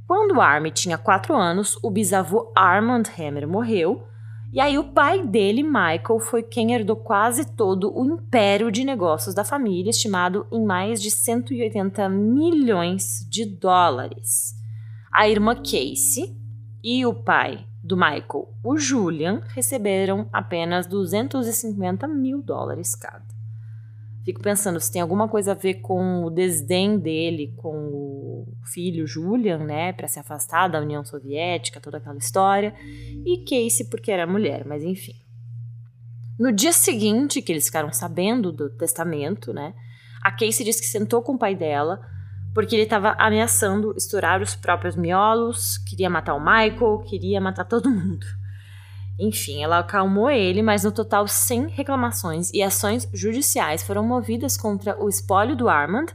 Quando 0.08 0.40
Army 0.40 0.72
tinha 0.72 0.98
4 0.98 1.36
anos, 1.36 1.78
o 1.82 1.90
bisavô 1.90 2.54
Armand 2.56 3.04
Hammer 3.18 3.48
morreu 3.48 4.08
e 4.56 4.62
aí 4.62 4.80
o 4.80 4.86
pai 4.86 5.22
dele, 5.22 5.62
Michael, 5.62 6.18
foi 6.18 6.42
quem 6.42 6.72
herdou 6.74 6.96
quase 6.96 7.44
todo 7.44 7.92
o 7.94 8.06
império 8.06 8.72
de 8.72 8.86
negócios 8.86 9.36
da 9.36 9.44
família, 9.44 9.90
estimado 9.90 10.48
em 10.50 10.64
mais 10.64 11.02
de 11.02 11.12
180 11.12 12.08
milhões 12.08 13.28
de 13.30 13.44
dólares. 13.44 14.56
A 15.12 15.28
irmã 15.28 15.56
Casey 15.56 16.34
e 16.82 17.06
o 17.06 17.14
pai 17.14 17.66
do 17.84 17.98
Michael, 17.98 18.48
o 18.64 18.78
Julian, 18.78 19.42
receberam 19.50 20.30
apenas 20.32 20.88
250 20.88 22.08
mil 22.08 22.42
dólares 22.42 22.96
cada. 22.96 23.26
Fico 24.24 24.42
pensando 24.42 24.80
se 24.80 24.90
tem 24.90 25.02
alguma 25.02 25.28
coisa 25.28 25.52
a 25.52 25.56
ver 25.56 25.82
com 25.82 26.24
o 26.24 26.30
desdém 26.30 26.98
dele 26.98 27.54
com 27.58 27.76
o 27.76 28.15
filho 28.64 29.06
Julian, 29.06 29.60
né, 29.60 29.94
para 29.94 30.08
se 30.08 30.20
afastar 30.20 30.68
da 30.68 30.82
União 30.82 31.04
Soviética, 31.06 31.80
toda 31.80 31.98
aquela 31.98 32.18
história, 32.18 32.74
e 33.26 33.44
Casey 33.44 33.90
porque 33.90 34.12
era 34.12 34.26
mulher, 34.26 34.66
mas 34.66 34.84
enfim. 34.84 35.16
No 36.38 36.52
dia 36.52 36.74
seguinte 36.74 37.42
que 37.42 37.52
eles 37.52 37.66
ficaram 37.66 37.92
sabendo 37.94 38.52
do 38.52 38.70
testamento, 38.70 39.54
né, 39.54 39.74
a 40.22 40.32
Casey 40.32 40.66
disse 40.66 40.82
que 40.82 40.88
sentou 40.88 41.22
com 41.22 41.34
o 41.34 41.40
pai 41.40 41.56
dela 41.56 42.00
porque 42.56 42.74
ele 42.74 42.84
estava 42.84 43.14
ameaçando 43.20 43.94
estourar 43.98 44.42
os 44.42 44.56
próprios 44.56 44.96
miolos, 44.96 45.78
queria 45.78 46.10
matar 46.10 46.36
o 46.36 46.40
Michael, 46.40 47.04
queria 47.06 47.42
matar 47.42 47.66
todo 47.66 47.92
mundo. 47.92 48.26
Enfim, 49.20 49.62
ela 49.62 49.80
acalmou 49.80 50.30
ele, 50.30 50.62
mas 50.62 50.84
no 50.84 50.92
total 50.92 51.28
100 51.28 51.68
reclamações 51.70 52.52
e 52.54 52.64
ações 52.64 53.10
judiciais 53.14 53.84
foram 53.84 54.06
movidas 54.06 54.56
contra 54.56 55.02
o 55.02 55.10
espólio 55.10 55.56
do 55.56 55.68
Armand. 55.68 56.08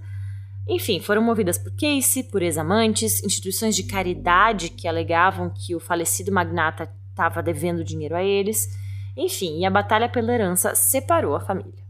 Enfim, 0.71 1.01
foram 1.01 1.21
movidas 1.21 1.59
por 1.59 1.73
Casey, 1.73 2.23
por 2.23 2.41
ex-amantes, 2.43 3.25
instituições 3.25 3.75
de 3.75 3.83
caridade 3.83 4.69
que 4.71 4.87
alegavam 4.87 5.51
que 5.51 5.75
o 5.75 5.81
falecido 5.81 6.31
magnata 6.31 6.89
estava 7.11 7.43
devendo 7.43 7.83
dinheiro 7.83 8.15
a 8.15 8.23
eles. 8.23 8.69
Enfim, 9.17 9.59
e 9.59 9.67
a 9.67 9.71
batalha 9.71 10.09
pela 10.09 10.33
herança 10.33 10.73
separou 10.77 11.35
a 11.35 11.41
família. 11.41 11.83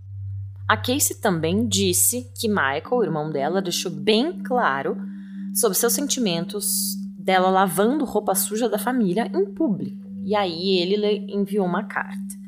A 0.67 0.79
Casey 0.79 1.17
também 1.17 1.69
disse 1.69 2.33
que 2.41 2.49
Michael, 2.49 2.91
o 2.91 3.05
irmão 3.05 3.31
dela, 3.31 3.61
deixou 3.61 3.91
bem 3.91 4.43
claro 4.43 4.97
sobre 5.55 5.77
seus 5.77 5.93
sentimentos 5.93 6.95
dela 7.19 7.51
lavando 7.51 8.07
roupa 8.07 8.35
suja 8.35 8.67
da 8.67 8.79
família 8.79 9.31
em 9.35 9.45
público. 9.53 10.09
E 10.25 10.35
aí 10.35 10.79
ele 10.79 11.31
enviou 11.31 11.67
uma 11.67 11.85
carta. 11.85 12.41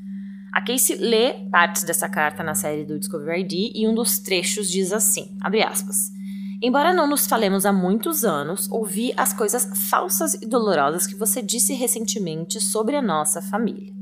A 0.50 0.62
Casey 0.62 0.96
lê 0.96 1.46
partes 1.50 1.84
dessa 1.84 2.08
carta 2.08 2.42
na 2.42 2.54
série 2.54 2.86
do 2.86 2.98
Discovery 2.98 3.42
ID 3.42 3.72
e 3.74 3.86
um 3.86 3.94
dos 3.94 4.18
trechos 4.18 4.70
diz 4.70 4.92
assim, 4.92 5.36
abre 5.40 5.62
aspas, 5.62 6.10
Embora 6.64 6.94
não 6.94 7.08
nos 7.08 7.26
falemos 7.26 7.66
há 7.66 7.72
muitos 7.72 8.24
anos, 8.24 8.70
ouvi 8.70 9.12
as 9.16 9.32
coisas 9.32 9.68
falsas 9.90 10.34
e 10.34 10.46
dolorosas 10.46 11.08
que 11.08 11.16
você 11.16 11.42
disse 11.42 11.74
recentemente 11.74 12.60
sobre 12.60 12.94
a 12.94 13.02
nossa 13.02 13.42
família. 13.42 13.92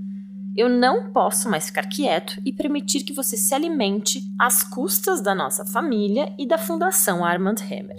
Eu 0.55 0.69
não 0.69 1.11
posso 1.11 1.49
mais 1.49 1.67
ficar 1.67 1.87
quieto 1.87 2.39
e 2.45 2.53
permitir 2.53 3.01
que 3.01 3.15
você 3.15 3.35
se 3.35 3.55
alimente 3.55 4.21
às 4.39 4.63
custas 4.63 5.23
da 5.23 5.35
nossa 5.35 5.65
família 5.65 6.35
e 6.39 6.47
da 6.47 6.59
Fundação 6.59 7.25
Armand 7.25 7.63
Hammer. 7.65 7.97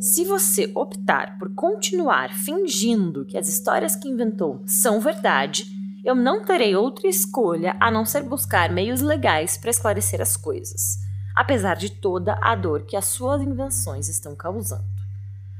Se 0.00 0.24
você 0.24 0.72
optar 0.74 1.36
por 1.38 1.54
continuar 1.54 2.32
fingindo 2.32 3.26
que 3.26 3.36
as 3.36 3.50
histórias 3.50 3.94
que 3.94 4.08
inventou 4.08 4.62
são 4.64 4.98
verdade, 4.98 5.66
eu 6.02 6.14
não 6.14 6.42
terei 6.42 6.74
outra 6.74 7.06
escolha 7.06 7.76
a 7.78 7.90
não 7.90 8.06
ser 8.06 8.22
buscar 8.22 8.72
meios 8.72 9.02
legais 9.02 9.58
para 9.58 9.68
esclarecer 9.68 10.22
as 10.22 10.38
coisas, 10.38 10.96
apesar 11.34 11.76
de 11.76 11.90
toda 11.90 12.38
a 12.40 12.54
dor 12.54 12.82
que 12.82 12.96
as 12.96 13.06
suas 13.06 13.42
invenções 13.42 14.08
estão 14.08 14.34
causando. 14.34 14.84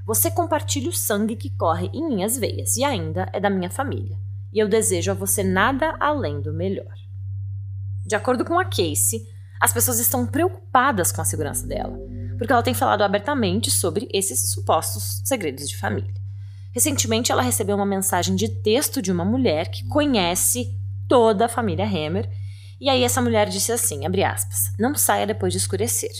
Você 0.06 0.30
compartilha 0.30 0.88
o 0.88 0.94
sangue 0.94 1.36
que 1.36 1.50
corre 1.50 1.90
em 1.92 2.08
minhas 2.08 2.36
veias 2.36 2.76
e 2.76 2.84
ainda 2.84 3.28
é 3.32 3.40
da 3.40 3.50
minha 3.50 3.70
família 3.70 4.18
e 4.52 4.58
eu 4.58 4.68
desejo 4.68 5.10
a 5.10 5.14
você 5.14 5.42
nada 5.42 5.96
além 6.00 6.40
do 6.40 6.52
melhor. 6.52 6.94
De 8.04 8.14
acordo 8.14 8.44
com 8.44 8.58
a 8.58 8.64
Casey, 8.64 9.26
as 9.60 9.72
pessoas 9.72 10.00
estão 10.00 10.26
preocupadas 10.26 11.12
com 11.12 11.20
a 11.20 11.24
segurança 11.24 11.66
dela, 11.66 11.96
porque 12.36 12.52
ela 12.52 12.62
tem 12.62 12.74
falado 12.74 13.02
abertamente 13.02 13.70
sobre 13.70 14.08
esses 14.12 14.52
supostos 14.52 15.22
segredos 15.24 15.68
de 15.68 15.76
família. 15.76 16.14
Recentemente, 16.72 17.30
ela 17.30 17.42
recebeu 17.42 17.76
uma 17.76 17.86
mensagem 17.86 18.34
de 18.34 18.48
texto 18.48 19.02
de 19.02 19.12
uma 19.12 19.24
mulher 19.24 19.70
que 19.70 19.86
conhece 19.88 20.76
toda 21.08 21.46
a 21.46 21.48
família 21.48 21.84
Hammer, 21.84 22.28
e 22.80 22.88
aí 22.88 23.04
essa 23.04 23.20
mulher 23.20 23.48
disse 23.48 23.70
assim, 23.70 24.06
abre 24.06 24.24
aspas, 24.24 24.72
não 24.78 24.94
saia 24.94 25.26
depois 25.26 25.52
de 25.52 25.58
escurecer. 25.58 26.10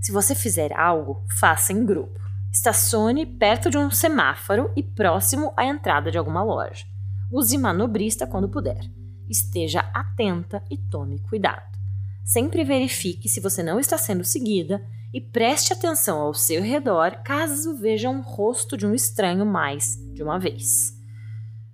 Se 0.00 0.12
você 0.12 0.34
fizer 0.34 0.72
algo, 0.72 1.24
faça 1.38 1.72
em 1.72 1.84
grupo. 1.84 2.20
Estacione 2.52 3.24
perto 3.24 3.70
de 3.70 3.78
um 3.78 3.90
semáforo 3.90 4.70
e 4.76 4.82
próximo 4.82 5.52
à 5.56 5.64
entrada 5.64 6.10
de 6.10 6.18
alguma 6.18 6.42
loja. 6.42 6.84
Use 7.30 7.56
manobrista 7.56 8.26
quando 8.26 8.48
puder. 8.48 8.80
Esteja 9.28 9.80
atenta 9.94 10.62
e 10.70 10.76
tome 10.76 11.20
cuidado. 11.20 11.78
Sempre 12.24 12.64
verifique 12.64 13.28
se 13.28 13.40
você 13.40 13.62
não 13.62 13.78
está 13.78 13.96
sendo 13.96 14.24
seguida 14.24 14.84
e 15.12 15.20
preste 15.20 15.72
atenção 15.72 16.20
ao 16.20 16.34
seu 16.34 16.62
redor 16.62 17.22
caso 17.24 17.76
veja 17.76 18.10
um 18.10 18.20
rosto 18.20 18.76
de 18.76 18.86
um 18.86 18.94
estranho 18.94 19.46
mais 19.46 19.96
de 20.12 20.22
uma 20.22 20.38
vez. 20.38 20.92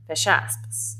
Fecha 0.07 0.37
aspas. 0.37 0.97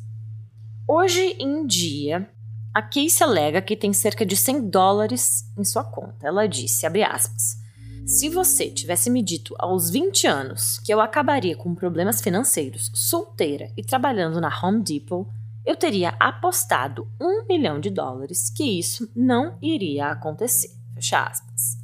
Hoje 0.89 1.37
em 1.39 1.67
dia, 1.67 2.31
a 2.77 2.83
Casey 2.83 3.23
alega 3.23 3.63
que 3.63 3.75
tem 3.75 3.91
cerca 3.95 4.27
de 4.27 4.37
100 4.37 4.69
dólares 4.69 5.51
em 5.57 5.65
sua 5.65 5.83
conta. 5.83 6.27
Ela 6.27 6.47
disse, 6.47 6.85
aspas, 6.85 7.57
se 8.05 8.29
você 8.29 8.69
tivesse 8.69 9.09
me 9.09 9.23
dito 9.23 9.55
aos 9.59 9.89
20 9.89 10.27
anos 10.27 10.79
que 10.81 10.93
eu 10.93 11.01
acabaria 11.01 11.57
com 11.57 11.75
problemas 11.75 12.21
financeiros, 12.21 12.91
solteira 12.95 13.71
e 13.79 13.83
trabalhando 13.83 14.43
na 14.43 14.53
Home 14.63 14.83
Depot, 14.83 15.27
eu 15.65 15.75
teria 15.75 16.11
apostado 16.21 17.09
um 17.19 17.47
milhão 17.47 17.81
de 17.81 17.89
dólares 17.89 18.51
que 18.51 18.79
isso 18.79 19.11
não 19.17 19.57
iria 19.63 20.09
acontecer. 20.09 20.69
Fecha 20.95 21.23
aspas. 21.23 21.79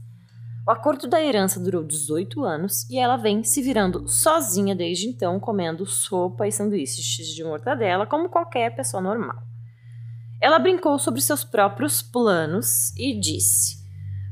O 0.66 0.70
acordo 0.70 1.09
da 1.09 1.24
herança 1.24 1.59
durou 1.59 1.83
18 1.83 2.44
anos 2.44 2.87
e 2.90 2.98
ela 2.98 3.16
vem 3.16 3.42
se 3.42 3.62
virando 3.62 4.07
sozinha 4.07 4.74
desde 4.74 5.09
então, 5.09 5.40
comendo 5.40 5.87
sopa 5.87 6.46
e 6.46 6.52
sanduíches 6.52 7.28
de 7.28 7.42
mortadela 7.42 8.07
como 8.07 8.28
qualquer 8.28 8.76
pessoa 8.76 9.02
normal. 9.02 9.52
Ela 10.42 10.59
brincou 10.59 10.98
sobre 10.98 11.20
seus 11.20 11.44
próprios 11.44 12.02
planos 12.02 12.92
e 12.96 13.16
disse: 13.16 13.76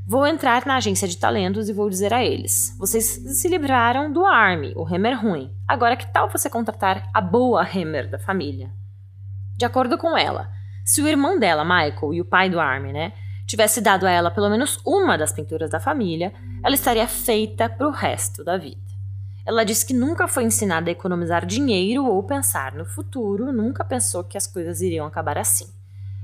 Vou 0.04 0.26
entrar 0.26 0.66
na 0.66 0.74
agência 0.74 1.06
de 1.06 1.16
talentos 1.16 1.68
e 1.68 1.72
vou 1.72 1.88
dizer 1.88 2.12
a 2.12 2.24
eles: 2.24 2.74
vocês 2.76 3.04
se 3.04 3.46
livraram 3.46 4.12
do 4.12 4.26
Army, 4.26 4.72
o 4.74 4.84
Hammer 4.84 5.16
ruim. 5.16 5.54
Agora 5.68 5.96
que 5.96 6.12
tal 6.12 6.28
você 6.28 6.50
contratar 6.50 7.08
a 7.14 7.20
boa 7.20 7.62
Hammer 7.62 8.10
da 8.10 8.18
família? 8.18 8.72
De 9.56 9.64
acordo 9.64 9.96
com 9.96 10.18
ela, 10.18 10.50
se 10.84 11.00
o 11.00 11.06
irmão 11.06 11.38
dela, 11.38 11.62
Michael, 11.62 12.12
e 12.14 12.20
o 12.20 12.24
pai 12.24 12.50
do 12.50 12.58
Army, 12.58 12.92
né, 12.92 13.12
tivesse 13.46 13.80
dado 13.80 14.04
a 14.04 14.10
ela 14.10 14.32
pelo 14.32 14.50
menos 14.50 14.80
uma 14.84 15.16
das 15.16 15.32
pinturas 15.32 15.70
da 15.70 15.78
família, 15.78 16.32
ela 16.64 16.74
estaria 16.74 17.06
feita 17.06 17.68
para 17.68 17.86
o 17.86 17.92
resto 17.92 18.42
da 18.42 18.56
vida. 18.56 18.80
Ela 19.46 19.62
disse 19.62 19.86
que 19.86 19.94
nunca 19.94 20.26
foi 20.26 20.42
ensinada 20.42 20.90
a 20.90 20.92
economizar 20.92 21.46
dinheiro 21.46 22.04
ou 22.04 22.20
pensar 22.24 22.74
no 22.74 22.84
futuro, 22.84 23.52
nunca 23.52 23.84
pensou 23.84 24.24
que 24.24 24.36
as 24.36 24.48
coisas 24.48 24.80
iriam 24.80 25.06
acabar 25.06 25.38
assim. 25.38 25.78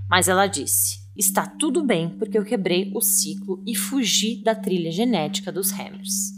Mas 0.08 0.28
ela 0.28 0.46
disse: 0.46 1.00
está 1.16 1.46
tudo 1.46 1.84
bem 1.84 2.10
porque 2.10 2.38
eu 2.38 2.44
quebrei 2.44 2.90
o 2.94 3.00
ciclo 3.00 3.62
e 3.66 3.74
fugi 3.74 4.42
da 4.42 4.54
trilha 4.54 4.90
genética 4.90 5.50
dos 5.50 5.72
Hammers. 5.72 6.34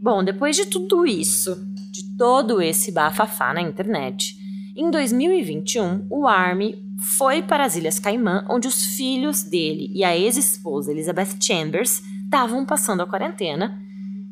Bom, 0.00 0.24
depois 0.24 0.56
de 0.56 0.66
tudo 0.66 1.06
isso, 1.06 1.56
de 1.90 2.16
todo 2.16 2.60
esse 2.60 2.90
bafafá 2.90 3.52
na 3.52 3.60
internet, 3.60 4.36
em 4.76 4.90
2021 4.90 6.06
o 6.10 6.26
Army 6.26 6.82
foi 7.16 7.42
para 7.42 7.64
as 7.64 7.76
Ilhas 7.76 7.98
Caimã, 7.98 8.44
onde 8.48 8.68
os 8.68 8.96
filhos 8.96 9.42
dele 9.42 9.90
e 9.92 10.04
a 10.04 10.16
ex-esposa 10.16 10.92
Elizabeth 10.92 11.36
Chambers 11.40 12.02
estavam 12.24 12.64
passando 12.64 13.02
a 13.02 13.06
quarentena, 13.06 13.78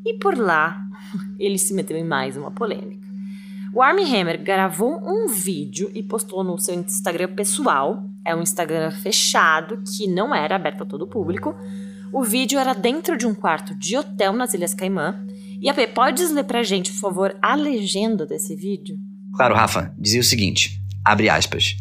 e 0.04 0.14
por 0.18 0.38
lá 0.38 0.82
ele 1.38 1.58
se 1.58 1.74
meteu 1.74 1.96
em 1.96 2.04
mais 2.04 2.36
uma 2.36 2.50
polêmica. 2.50 3.09
O 3.72 3.80
Army 3.80 4.02
Hammer 4.02 4.42
gravou 4.42 5.00
um 5.04 5.28
vídeo 5.28 5.92
e 5.94 6.02
postou 6.02 6.42
no 6.42 6.58
seu 6.58 6.74
Instagram 6.74 7.34
pessoal. 7.34 8.02
É 8.24 8.34
um 8.34 8.42
Instagram 8.42 8.90
fechado 8.90 9.82
que 9.84 10.08
não 10.08 10.34
era 10.34 10.56
aberto 10.56 10.82
a 10.82 10.86
todo 10.86 11.02
o 11.02 11.06
público. 11.06 11.54
O 12.12 12.24
vídeo 12.24 12.58
era 12.58 12.74
dentro 12.74 13.16
de 13.16 13.26
um 13.26 13.34
quarto 13.34 13.72
de 13.78 13.96
hotel 13.96 14.32
nas 14.32 14.54
Ilhas 14.54 14.74
Caimã. 14.74 15.24
E 15.60 15.68
a 15.70 15.74
P, 15.74 15.86
pode 15.86 16.24
ler 16.26 16.42
pra 16.44 16.64
gente, 16.64 16.90
por 16.92 16.98
favor, 16.98 17.36
a 17.40 17.54
legenda 17.54 18.26
desse 18.26 18.56
vídeo? 18.56 18.96
Claro, 19.36 19.54
Rafa, 19.54 19.94
dizia 19.96 20.20
o 20.20 20.24
seguinte: 20.24 20.80
abre 21.04 21.28
aspas. 21.30 21.76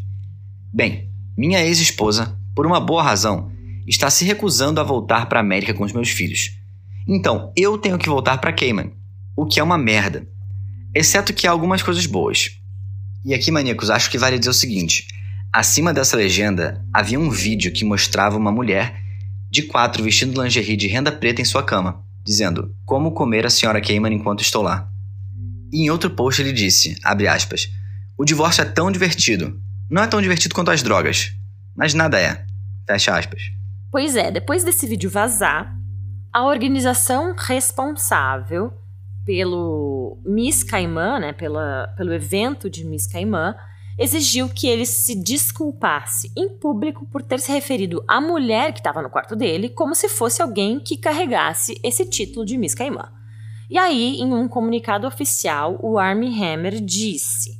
Bem, 0.71 1.09
minha 1.35 1.65
ex-esposa, 1.65 2.37
por 2.55 2.67
uma 2.67 2.79
boa 2.79 3.01
razão, 3.01 3.51
está 3.87 4.11
se 4.11 4.23
recusando 4.23 4.79
a 4.79 4.83
voltar 4.83 5.27
para 5.27 5.39
a 5.39 5.41
América 5.41 5.73
com 5.73 5.83
os 5.83 5.93
meus 5.93 6.09
filhos. 6.09 6.51
Então, 7.07 7.51
eu 7.57 7.79
tenho 7.79 7.97
que 7.97 8.09
voltar 8.09 8.37
para 8.37 8.53
Cayman, 8.53 8.93
o 9.35 9.47
que 9.47 9.59
é 9.59 9.63
uma 9.63 9.77
merda. 9.77 10.27
Exceto 10.99 11.33
que 11.33 11.47
há 11.47 11.51
algumas 11.51 11.81
coisas 11.81 12.05
boas. 12.05 12.59
E 13.23 13.33
aqui, 13.33 13.51
maníacos, 13.51 13.89
acho 13.89 14.11
que 14.11 14.17
vale 14.17 14.37
dizer 14.37 14.49
o 14.49 14.53
seguinte: 14.53 15.07
acima 15.49 15.93
dessa 15.93 16.17
legenda 16.17 16.85
havia 16.93 17.17
um 17.17 17.29
vídeo 17.29 17.71
que 17.71 17.85
mostrava 17.85 18.35
uma 18.35 18.51
mulher 18.51 19.01
de 19.49 19.61
quatro 19.61 20.03
vestindo 20.03 20.43
lingerie 20.43 20.75
de 20.75 20.87
renda 20.87 21.09
preta 21.09 21.41
em 21.41 21.45
sua 21.45 21.63
cama, 21.63 22.03
dizendo: 22.21 22.75
Como 22.83 23.13
comer 23.13 23.45
a 23.45 23.49
senhora 23.49 23.79
Cayman 23.79 24.13
enquanto 24.13 24.41
estou 24.41 24.61
lá. 24.61 24.89
E 25.71 25.85
em 25.85 25.89
outro 25.89 26.09
post 26.09 26.41
ele 26.41 26.51
disse: 26.51 26.97
aspas, 27.01 27.69
O 28.17 28.25
divórcio 28.25 28.61
é 28.61 28.65
tão 28.65 28.91
divertido. 28.91 29.57
Não 29.89 30.03
é 30.03 30.07
tão 30.07 30.21
divertido 30.21 30.53
quanto 30.53 30.69
as 30.69 30.83
drogas. 30.83 31.31
Mas 31.77 31.93
nada 31.93 32.19
é. 32.19 32.43
Fecha 32.85 33.17
aspas. 33.17 33.41
Pois 33.89 34.17
é, 34.17 34.31
depois 34.31 34.65
desse 34.65 34.85
vídeo 34.85 35.09
vazar, 35.09 35.73
a 36.33 36.43
organização 36.43 37.33
responsável 37.37 38.73
pelo 39.29 40.17
Miss 40.25 40.63
Caimã, 40.63 41.19
né, 41.19 41.31
pela, 41.33 41.87
pelo 41.95 42.11
evento 42.11 42.67
de 42.67 42.83
Miss 42.83 43.05
Caimã, 43.05 43.55
exigiu 43.95 44.49
que 44.49 44.67
ele 44.67 44.87
se 44.87 45.13
desculpasse 45.13 46.31
em 46.35 46.49
público 46.49 47.05
por 47.11 47.21
ter 47.21 47.39
se 47.39 47.51
referido 47.51 48.03
à 48.07 48.19
mulher 48.19 48.73
que 48.73 48.79
estava 48.79 49.03
no 49.03 49.09
quarto 49.11 49.35
dele 49.35 49.69
como 49.69 49.93
se 49.93 50.09
fosse 50.09 50.41
alguém 50.41 50.79
que 50.79 50.97
carregasse 50.97 51.79
esse 51.83 52.09
título 52.09 52.43
de 52.43 52.57
Miss 52.57 52.73
Caimã. 52.73 53.11
E 53.69 53.77
aí, 53.77 54.19
em 54.19 54.33
um 54.33 54.47
comunicado 54.47 55.05
oficial, 55.05 55.77
o 55.79 55.99
Armie 55.99 56.33
Hammer 56.43 56.81
disse: 56.81 57.51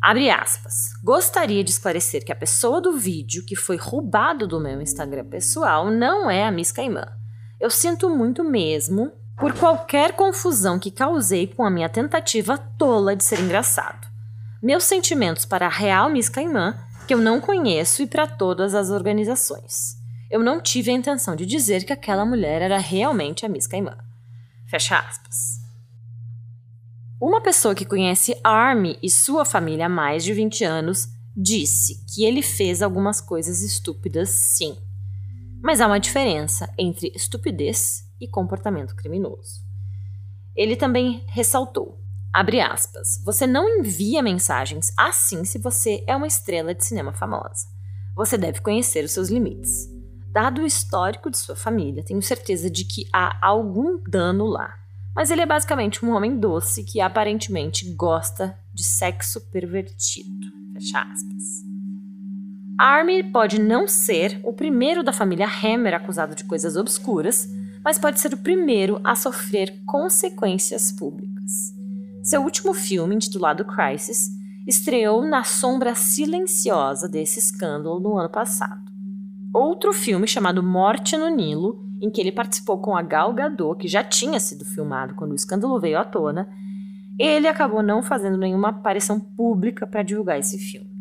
Abre 0.00 0.30
aspas. 0.30 0.92
Gostaria 1.02 1.64
de 1.64 1.72
esclarecer 1.72 2.24
que 2.24 2.30
a 2.30 2.36
pessoa 2.36 2.80
do 2.80 2.96
vídeo 2.96 3.44
que 3.44 3.56
foi 3.56 3.76
roubado 3.76 4.46
do 4.46 4.60
meu 4.60 4.80
Instagram 4.80 5.24
pessoal 5.24 5.90
não 5.90 6.30
é 6.30 6.44
a 6.44 6.52
Miss 6.52 6.70
Caimã. 6.70 7.06
Eu 7.58 7.70
sinto 7.70 8.08
muito 8.08 8.44
mesmo 8.44 9.20
por 9.42 9.58
qualquer 9.58 10.12
confusão 10.12 10.78
que 10.78 10.88
causei 10.88 11.48
com 11.48 11.64
a 11.64 11.70
minha 11.70 11.88
tentativa 11.88 12.56
tola 12.56 13.16
de 13.16 13.24
ser 13.24 13.40
engraçado 13.40 14.06
meus 14.62 14.84
sentimentos 14.84 15.44
para 15.44 15.66
a 15.66 15.68
real 15.68 16.08
Miss 16.08 16.28
Caimã, 16.28 16.78
que 17.08 17.12
eu 17.12 17.18
não 17.18 17.40
conheço, 17.40 18.00
e 18.00 18.06
para 18.06 18.28
todas 18.28 18.76
as 18.76 18.90
organizações. 18.90 19.96
Eu 20.30 20.40
não 20.40 20.60
tive 20.60 20.92
a 20.92 20.94
intenção 20.94 21.34
de 21.34 21.44
dizer 21.44 21.84
que 21.84 21.92
aquela 21.92 22.24
mulher 22.24 22.62
era 22.62 22.78
realmente 22.78 23.44
a 23.44 23.48
Miss 23.48 23.66
Caimã. 23.66 23.98
Fecha 24.68 24.96
aspas. 24.96 25.60
Uma 27.20 27.40
pessoa 27.40 27.74
que 27.74 27.84
conhece 27.84 28.38
Army 28.44 28.96
e 29.02 29.10
sua 29.10 29.44
família 29.44 29.86
há 29.86 29.88
mais 29.88 30.22
de 30.22 30.32
20 30.32 30.62
anos 30.62 31.08
disse 31.36 32.06
que 32.14 32.24
ele 32.24 32.42
fez 32.42 32.82
algumas 32.82 33.20
coisas 33.20 33.62
estúpidas, 33.62 34.28
sim. 34.28 34.76
Mas 35.60 35.80
há 35.80 35.88
uma 35.88 35.98
diferença 35.98 36.72
entre 36.78 37.10
estupidez 37.16 38.04
e 38.22 38.28
comportamento 38.28 38.96
criminoso. 38.96 39.62
Ele 40.56 40.76
também 40.76 41.24
ressaltou 41.26 42.02
Abre 42.32 42.62
aspas. 42.62 43.20
Você 43.26 43.46
não 43.46 43.68
envia 43.78 44.22
mensagens 44.22 44.90
assim 44.96 45.44
se 45.44 45.58
você 45.58 46.02
é 46.06 46.16
uma 46.16 46.26
estrela 46.26 46.74
de 46.74 46.82
cinema 46.82 47.12
famosa. 47.12 47.68
Você 48.16 48.38
deve 48.38 48.62
conhecer 48.62 49.04
os 49.04 49.10
seus 49.10 49.28
limites. 49.28 49.86
Dado 50.30 50.62
o 50.62 50.66
histórico 50.66 51.30
de 51.30 51.36
sua 51.36 51.54
família, 51.54 52.02
tenho 52.02 52.22
certeza 52.22 52.70
de 52.70 52.86
que 52.86 53.06
há 53.12 53.36
algum 53.46 53.98
dano 54.08 54.46
lá. 54.46 54.78
Mas 55.14 55.30
ele 55.30 55.42
é 55.42 55.46
basicamente 55.46 56.02
um 56.02 56.10
homem 56.12 56.38
doce 56.38 56.84
que 56.84 57.02
aparentemente 57.02 57.92
gosta 57.94 58.58
de 58.72 58.82
sexo 58.82 59.38
pervertido. 59.50 60.46
Fecha 60.72 61.02
aspas. 61.02 61.42
Army 62.78 63.22
pode 63.30 63.60
não 63.60 63.86
ser 63.86 64.40
o 64.42 64.54
primeiro 64.54 65.04
da 65.04 65.12
família 65.12 65.46
Hammer 65.46 65.92
acusado 65.92 66.34
de 66.34 66.44
coisas 66.44 66.76
obscuras, 66.76 67.46
mas 67.84 67.98
pode 67.98 68.20
ser 68.20 68.32
o 68.32 68.38
primeiro 68.38 69.00
a 69.02 69.14
sofrer 69.14 69.82
consequências 69.84 70.92
públicas. 70.92 71.74
Seu 72.22 72.42
último 72.42 72.72
filme, 72.72 73.14
intitulado 73.14 73.64
Crisis, 73.64 74.30
estreou 74.66 75.24
na 75.24 75.42
sombra 75.42 75.94
silenciosa 75.94 77.08
desse 77.08 77.38
escândalo 77.38 77.98
no 77.98 78.16
ano 78.16 78.28
passado. 78.28 78.80
Outro 79.52 79.92
filme 79.92 80.26
chamado 80.26 80.62
Morte 80.62 81.16
no 81.16 81.28
Nilo, 81.28 81.84
em 82.00 82.10
que 82.10 82.20
ele 82.20 82.32
participou 82.32 82.78
com 82.78 82.96
a 82.96 83.02
Gal 83.02 83.34
Gadot, 83.34 83.78
que 83.78 83.88
já 83.88 84.02
tinha 84.02 84.38
sido 84.38 84.64
filmado 84.64 85.14
quando 85.14 85.32
o 85.32 85.36
escândalo 85.36 85.80
veio 85.80 85.98
à 85.98 86.04
tona, 86.04 86.48
ele 87.18 87.46
acabou 87.46 87.82
não 87.82 88.02
fazendo 88.02 88.38
nenhuma 88.38 88.68
aparição 88.68 89.20
pública 89.20 89.86
para 89.86 90.02
divulgar 90.02 90.38
esse 90.38 90.58
filme. 90.58 90.91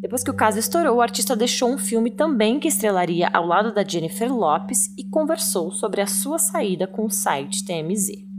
Depois 0.00 0.24
que 0.24 0.30
o 0.30 0.34
caso 0.34 0.58
estourou, 0.58 0.96
o 0.96 1.00
artista 1.02 1.36
deixou 1.36 1.70
um 1.70 1.76
filme 1.76 2.10
também 2.10 2.58
que 2.58 2.68
estrelaria 2.68 3.28
ao 3.32 3.46
lado 3.46 3.74
da 3.74 3.84
Jennifer 3.84 4.32
Lopes 4.32 4.86
e 4.96 5.04
conversou 5.04 5.70
sobre 5.70 6.00
a 6.00 6.06
sua 6.06 6.38
saída 6.38 6.86
com 6.86 7.04
o 7.04 7.10
site 7.10 7.64
TMZ. 7.64 8.30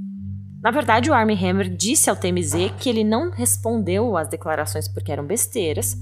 Na 0.62 0.72
verdade, 0.72 1.10
o 1.10 1.14
Armie 1.14 1.38
Hammer 1.38 1.70
disse 1.70 2.10
ao 2.10 2.16
TMZ 2.16 2.72
que 2.80 2.90
ele 2.90 3.04
não 3.04 3.30
respondeu 3.30 4.18
às 4.18 4.28
declarações 4.28 4.88
porque 4.88 5.12
eram 5.12 5.26
besteiras, 5.26 5.96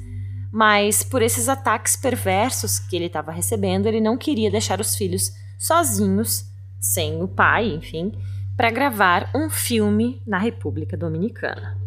mas 0.52 1.04
por 1.04 1.22
esses 1.22 1.48
ataques 1.48 1.96
perversos 1.96 2.80
que 2.80 2.96
ele 2.96 3.06
estava 3.06 3.32
recebendo, 3.32 3.86
ele 3.86 4.02
não 4.02 4.18
queria 4.18 4.50
deixar 4.50 4.80
os 4.80 4.96
filhos 4.96 5.32
sozinhos, 5.58 6.46
sem 6.80 7.22
o 7.22 7.28
pai, 7.28 7.68
enfim, 7.68 8.12
para 8.56 8.72
gravar 8.72 9.30
um 9.36 9.50
filme 9.50 10.22
na 10.26 10.38
República 10.38 10.98
Dominicana. 10.98 11.79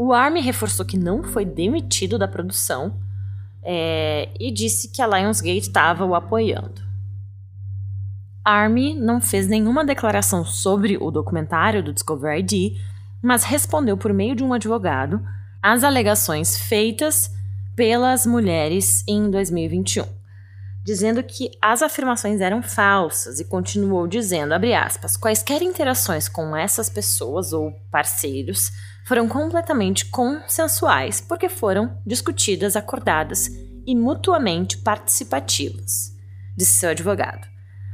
O 0.00 0.12
Army 0.12 0.40
reforçou 0.40 0.86
que 0.86 0.96
não 0.96 1.24
foi 1.24 1.44
demitido 1.44 2.16
da 2.16 2.28
produção 2.28 2.94
é, 3.64 4.28
e 4.38 4.52
disse 4.52 4.92
que 4.92 5.02
a 5.02 5.08
Lionsgate 5.08 5.58
estava 5.58 6.04
o 6.04 6.14
apoiando. 6.14 6.80
Army 8.44 8.94
não 8.94 9.20
fez 9.20 9.48
nenhuma 9.48 9.84
declaração 9.84 10.44
sobre 10.44 10.96
o 11.00 11.10
documentário 11.10 11.82
do 11.82 11.92
Discovery 11.92 12.38
ID, 12.38 12.76
mas 13.20 13.42
respondeu 13.42 13.96
por 13.96 14.12
meio 14.12 14.36
de 14.36 14.44
um 14.44 14.52
advogado 14.52 15.20
às 15.60 15.82
alegações 15.82 16.56
feitas 16.56 17.34
pelas 17.74 18.24
mulheres 18.24 19.02
em 19.08 19.28
2021, 19.28 20.04
dizendo 20.84 21.24
que 21.24 21.50
as 21.60 21.82
afirmações 21.82 22.40
eram 22.40 22.62
falsas 22.62 23.40
e 23.40 23.44
continuou 23.44 24.06
dizendo, 24.06 24.54
aspas, 24.54 25.16
quaisquer 25.16 25.60
interações 25.60 26.28
com 26.28 26.56
essas 26.56 26.88
pessoas 26.88 27.52
ou 27.52 27.72
parceiros 27.90 28.70
foram 29.08 29.26
completamente 29.26 30.04
consensuais 30.04 31.18
porque 31.18 31.48
foram 31.48 31.98
discutidas, 32.06 32.76
acordadas 32.76 33.48
e 33.86 33.96
mutuamente 33.96 34.76
participativas, 34.76 36.14
disse 36.54 36.78
seu 36.78 36.90
advogado. 36.90 37.48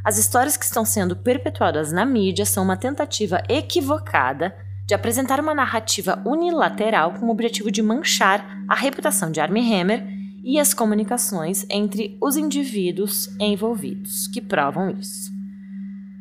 As 0.04 0.18
histórias 0.18 0.56
que 0.56 0.64
estão 0.64 0.84
sendo 0.84 1.14
perpetuadas 1.14 1.92
na 1.92 2.04
mídia 2.04 2.44
são 2.44 2.64
uma 2.64 2.76
tentativa 2.76 3.40
equivocada 3.48 4.56
de 4.84 4.92
apresentar 4.92 5.38
uma 5.38 5.54
narrativa 5.54 6.20
unilateral 6.26 7.12
com 7.12 7.26
o 7.26 7.30
objetivo 7.30 7.70
de 7.70 7.80
manchar 7.80 8.44
a 8.68 8.74
reputação 8.74 9.30
de 9.30 9.40
Armie 9.40 9.72
Hammer 9.72 10.04
e 10.42 10.58
as 10.58 10.74
comunicações 10.74 11.64
entre 11.70 12.18
os 12.20 12.36
indivíduos 12.36 13.28
envolvidos, 13.38 14.26
que 14.26 14.40
provam 14.40 14.90
isso. 14.90 15.32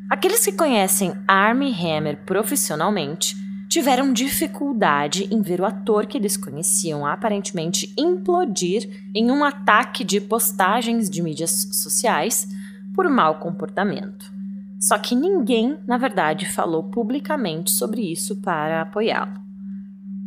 Aqueles 0.08 0.44
que 0.44 0.52
conhecem 0.52 1.12
Armie 1.26 1.74
Hammer 1.74 2.24
profissionalmente 2.24 3.43
tiveram 3.74 4.12
dificuldade 4.12 5.26
em 5.32 5.42
ver 5.42 5.60
o 5.60 5.64
ator 5.64 6.06
que 6.06 6.16
eles 6.16 6.36
conheciam 6.36 7.04
aparentemente 7.04 7.92
implodir 7.98 8.88
em 9.12 9.32
um 9.32 9.42
ataque 9.42 10.04
de 10.04 10.20
postagens 10.20 11.10
de 11.10 11.20
mídias 11.20 11.70
sociais 11.72 12.46
por 12.94 13.10
mau 13.10 13.40
comportamento. 13.40 14.32
Só 14.78 14.96
que 14.96 15.16
ninguém, 15.16 15.76
na 15.88 15.98
verdade, 15.98 16.46
falou 16.46 16.84
publicamente 16.84 17.72
sobre 17.72 18.00
isso 18.00 18.36
para 18.36 18.82
apoiá-lo. 18.82 19.42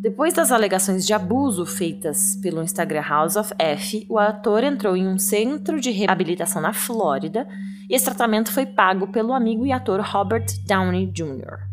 Depois 0.01 0.33
das 0.33 0.51
alegações 0.51 1.05
de 1.05 1.13
abuso 1.13 1.65
feitas 1.65 2.35
pelo 2.41 2.61
Instagram 2.61 3.03
House 3.07 3.37
of 3.37 3.53
F, 3.57 4.05
o 4.09 4.19
ator 4.19 4.61
entrou 4.61 4.97
em 4.97 5.07
um 5.07 5.17
centro 5.17 5.79
de 5.79 5.89
reabilitação 5.89 6.61
na 6.61 6.73
Flórida 6.73 7.47
e 7.89 7.95
esse 7.95 8.03
tratamento 8.03 8.51
foi 8.51 8.65
pago 8.65 9.07
pelo 9.07 9.31
amigo 9.31 9.65
e 9.65 9.71
ator 9.71 10.01
Robert 10.01 10.47
Downey 10.67 11.05
Jr. 11.05 11.66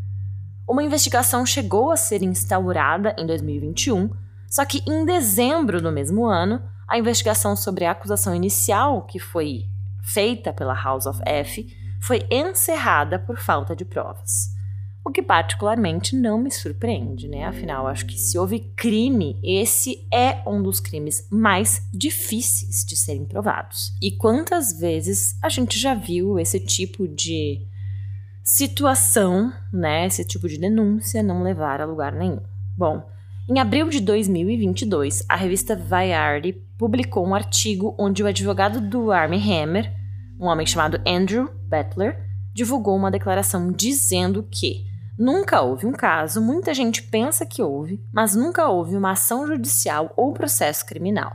Uma 0.67 0.83
investigação 0.83 1.45
chegou 1.45 1.91
a 1.91 1.97
ser 1.97 2.23
instaurada 2.23 3.15
em 3.19 3.27
2021, 3.27 4.11
só 4.49 4.65
que 4.65 4.83
em 4.87 5.05
dezembro 5.05 5.81
do 5.81 5.93
mesmo 5.93 6.25
ano, 6.25 6.63
a 6.89 6.99
investigação 6.99 7.55
sobre 7.55 7.85
a 7.85 7.91
acusação 7.91 8.35
inicial, 8.35 9.03
que 9.03 9.19
foi 9.19 9.67
feita 10.03 10.53
pela 10.53 10.75
House 10.75 11.07
of 11.07 11.21
F, 11.27 11.67
foi 12.01 12.27
encerrada 12.31 13.19
por 13.19 13.39
falta 13.39 13.77
de 13.77 13.85
provas. 13.85 14.55
O 15.05 15.11
que 15.11 15.23
particularmente 15.23 16.17
não 16.17 16.39
me 16.39 16.51
surpreende, 16.51 17.29
né? 17.29 17.45
Afinal, 17.45 17.87
acho 17.87 18.07
que 18.07 18.19
se 18.19 18.39
houve 18.39 18.61
crime, 18.75 19.39
esse 19.43 20.07
é 20.11 20.43
um 20.47 20.63
dos 20.63 20.81
crimes 20.81 21.27
mais 21.31 21.87
difíceis 21.93 22.87
de 22.87 22.97
serem 22.97 23.27
provados. 23.27 23.93
E 24.01 24.13
quantas 24.13 24.79
vezes 24.79 25.37
a 25.43 25.51
gente 25.51 25.79
já 25.79 25.95
viu 25.95 26.39
esse 26.39 26.59
tipo 26.59 27.07
de 27.07 27.67
situação, 28.45 29.51
né? 29.73 30.07
Esse 30.07 30.23
tipo 30.23 30.47
de 30.47 30.59
denúncia 30.59 31.23
não 31.23 31.43
levar 31.43 31.81
a 31.81 31.87
lugar 31.87 32.13
nenhum. 32.13 32.43
Bom, 32.77 33.03
em 33.49 33.59
abril 33.59 33.89
de 33.89 34.01
2022, 34.01 35.25
a 35.29 35.35
revista 35.35 35.75
Variety 35.75 36.53
publicou 36.79 37.27
um 37.27 37.35
artigo 37.35 37.97
onde 37.99 38.23
o 38.23 38.27
advogado 38.27 38.83
do 38.83 39.11
Armie 39.11 39.41
Hammer, 39.41 39.91
um 40.39 40.47
homem 40.47 40.67
chamado 40.67 41.01
Andrew 41.07 41.51
Butler, 41.67 42.23
divulgou 42.53 42.95
uma 42.95 43.11
declaração 43.11 43.73
dizendo 43.73 44.43
que 44.43 44.85
nunca 45.19 45.63
houve 45.63 45.87
um 45.87 45.93
caso, 45.93 46.41
muita 46.41 46.75
gente 46.75 47.03
pensa 47.03 47.47
que 47.47 47.63
houve, 47.63 48.05
mas 48.13 48.35
nunca 48.35 48.69
houve 48.69 48.95
uma 48.95 49.13
ação 49.13 49.47
judicial 49.47 50.13
ou 50.17 50.35
processo 50.35 50.85
criminal. 50.85 51.35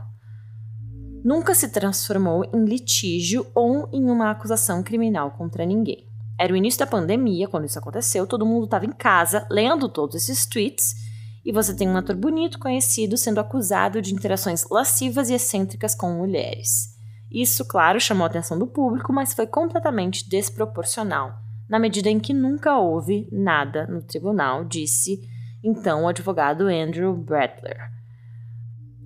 Nunca 1.24 1.54
se 1.54 1.68
transformou 1.68 2.44
em 2.54 2.64
litígio 2.64 3.46
ou 3.54 3.88
em 3.92 4.08
uma 4.08 4.30
acusação 4.30 4.82
criminal 4.82 5.32
contra 5.32 5.66
ninguém. 5.66 6.09
Era 6.40 6.54
o 6.54 6.56
início 6.56 6.78
da 6.78 6.86
pandemia 6.86 7.46
quando 7.46 7.66
isso 7.66 7.78
aconteceu, 7.78 8.26
todo 8.26 8.46
mundo 8.46 8.64
estava 8.64 8.86
em 8.86 8.92
casa 8.92 9.46
lendo 9.50 9.90
todos 9.90 10.16
esses 10.16 10.46
tweets 10.46 10.94
e 11.44 11.52
você 11.52 11.76
tem 11.76 11.86
um 11.86 11.98
ator 11.98 12.16
bonito 12.16 12.58
conhecido 12.58 13.18
sendo 13.18 13.40
acusado 13.40 14.00
de 14.00 14.14
interações 14.14 14.64
lascivas 14.70 15.28
e 15.28 15.34
excêntricas 15.34 15.94
com 15.94 16.14
mulheres. 16.14 16.96
Isso, 17.30 17.62
claro, 17.66 18.00
chamou 18.00 18.24
a 18.24 18.26
atenção 18.26 18.58
do 18.58 18.66
público, 18.66 19.12
mas 19.12 19.34
foi 19.34 19.46
completamente 19.46 20.26
desproporcional, 20.30 21.34
na 21.68 21.78
medida 21.78 22.08
em 22.08 22.18
que 22.18 22.32
nunca 22.32 22.78
houve 22.78 23.28
nada 23.30 23.86
no 23.86 24.00
tribunal, 24.00 24.64
disse 24.64 25.20
então 25.62 26.04
o 26.04 26.08
advogado 26.08 26.68
Andrew 26.68 27.14
Bradler. 27.14 27.90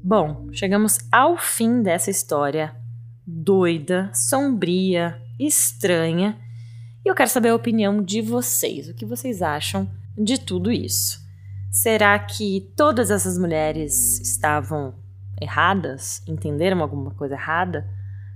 Bom, 0.04 0.46
chegamos 0.52 1.00
ao 1.10 1.36
fim 1.36 1.82
dessa 1.82 2.12
história 2.12 2.76
doida, 3.26 4.08
sombria, 4.14 5.20
estranha, 5.36 6.38
e 7.04 7.08
eu 7.10 7.14
quero 7.14 7.28
saber 7.28 7.50
a 7.50 7.54
opinião 7.54 8.02
de 8.02 8.20
vocês. 8.22 8.88
O 8.88 8.94
que 8.94 9.04
vocês 9.04 9.42
acham 9.42 9.90
de 10.16 10.38
tudo 10.38 10.72
isso? 10.72 11.22
Será 11.70 12.18
que 12.18 12.72
todas 12.76 13.10
essas 13.10 13.36
mulheres 13.36 14.20
estavam 14.20 14.94
erradas? 15.40 16.22
Entenderam 16.26 16.80
alguma 16.80 17.10
coisa 17.10 17.34
errada? 17.34 17.86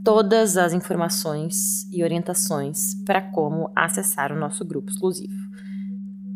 todas 0.04 0.58
as 0.58 0.74
informações 0.74 1.88
e 1.92 2.04
orientações 2.04 2.96
para 3.06 3.22
como 3.22 3.72
acessar 3.76 4.32
o 4.32 4.40
nosso 4.40 4.66
grupo 4.66 4.90
exclusivo. 4.90 5.34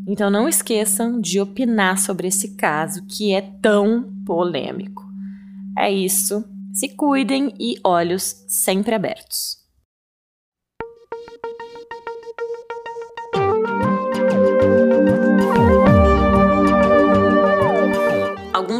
Então 0.07 0.29
não 0.29 0.47
esqueçam 0.47 1.19
de 1.19 1.39
opinar 1.39 1.97
sobre 1.97 2.27
esse 2.27 2.55
caso 2.55 3.05
que 3.07 3.33
é 3.33 3.41
tão 3.41 4.13
polêmico. 4.25 5.03
É 5.77 5.91
isso. 5.91 6.43
Se 6.73 6.89
cuidem 6.89 7.53
e 7.59 7.79
olhos 7.83 8.43
sempre 8.47 8.93
abertos. 8.93 9.65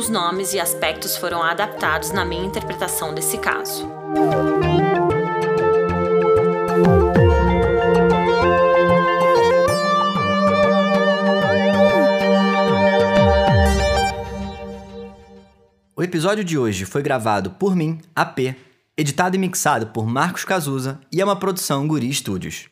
alguns 0.06 0.10
nomes 0.10 0.54
e 0.54 0.60
aspectos 0.60 1.16
foram 1.16 1.42
adaptados 1.42 2.12
na 2.12 2.26
minha 2.26 2.46
interpretação 2.46 3.14
desse 3.14 3.38
caso. 3.38 3.88
O 15.98 16.04
episódio 16.04 16.44
de 16.44 16.58
hoje 16.58 16.84
foi 16.84 17.02
gravado 17.02 17.52
por 17.52 17.74
mim, 17.74 18.02
AP, 18.14 18.54
editado 18.98 19.38
e 19.38 19.40
mixado 19.40 19.88
por 19.88 20.06
Marcos 20.06 20.44
Cazuza 20.44 21.00
e 21.10 21.22
é 21.22 21.24
uma 21.24 21.40
produção 21.40 21.88
Guri 21.88 22.14
Studios. 22.14 22.66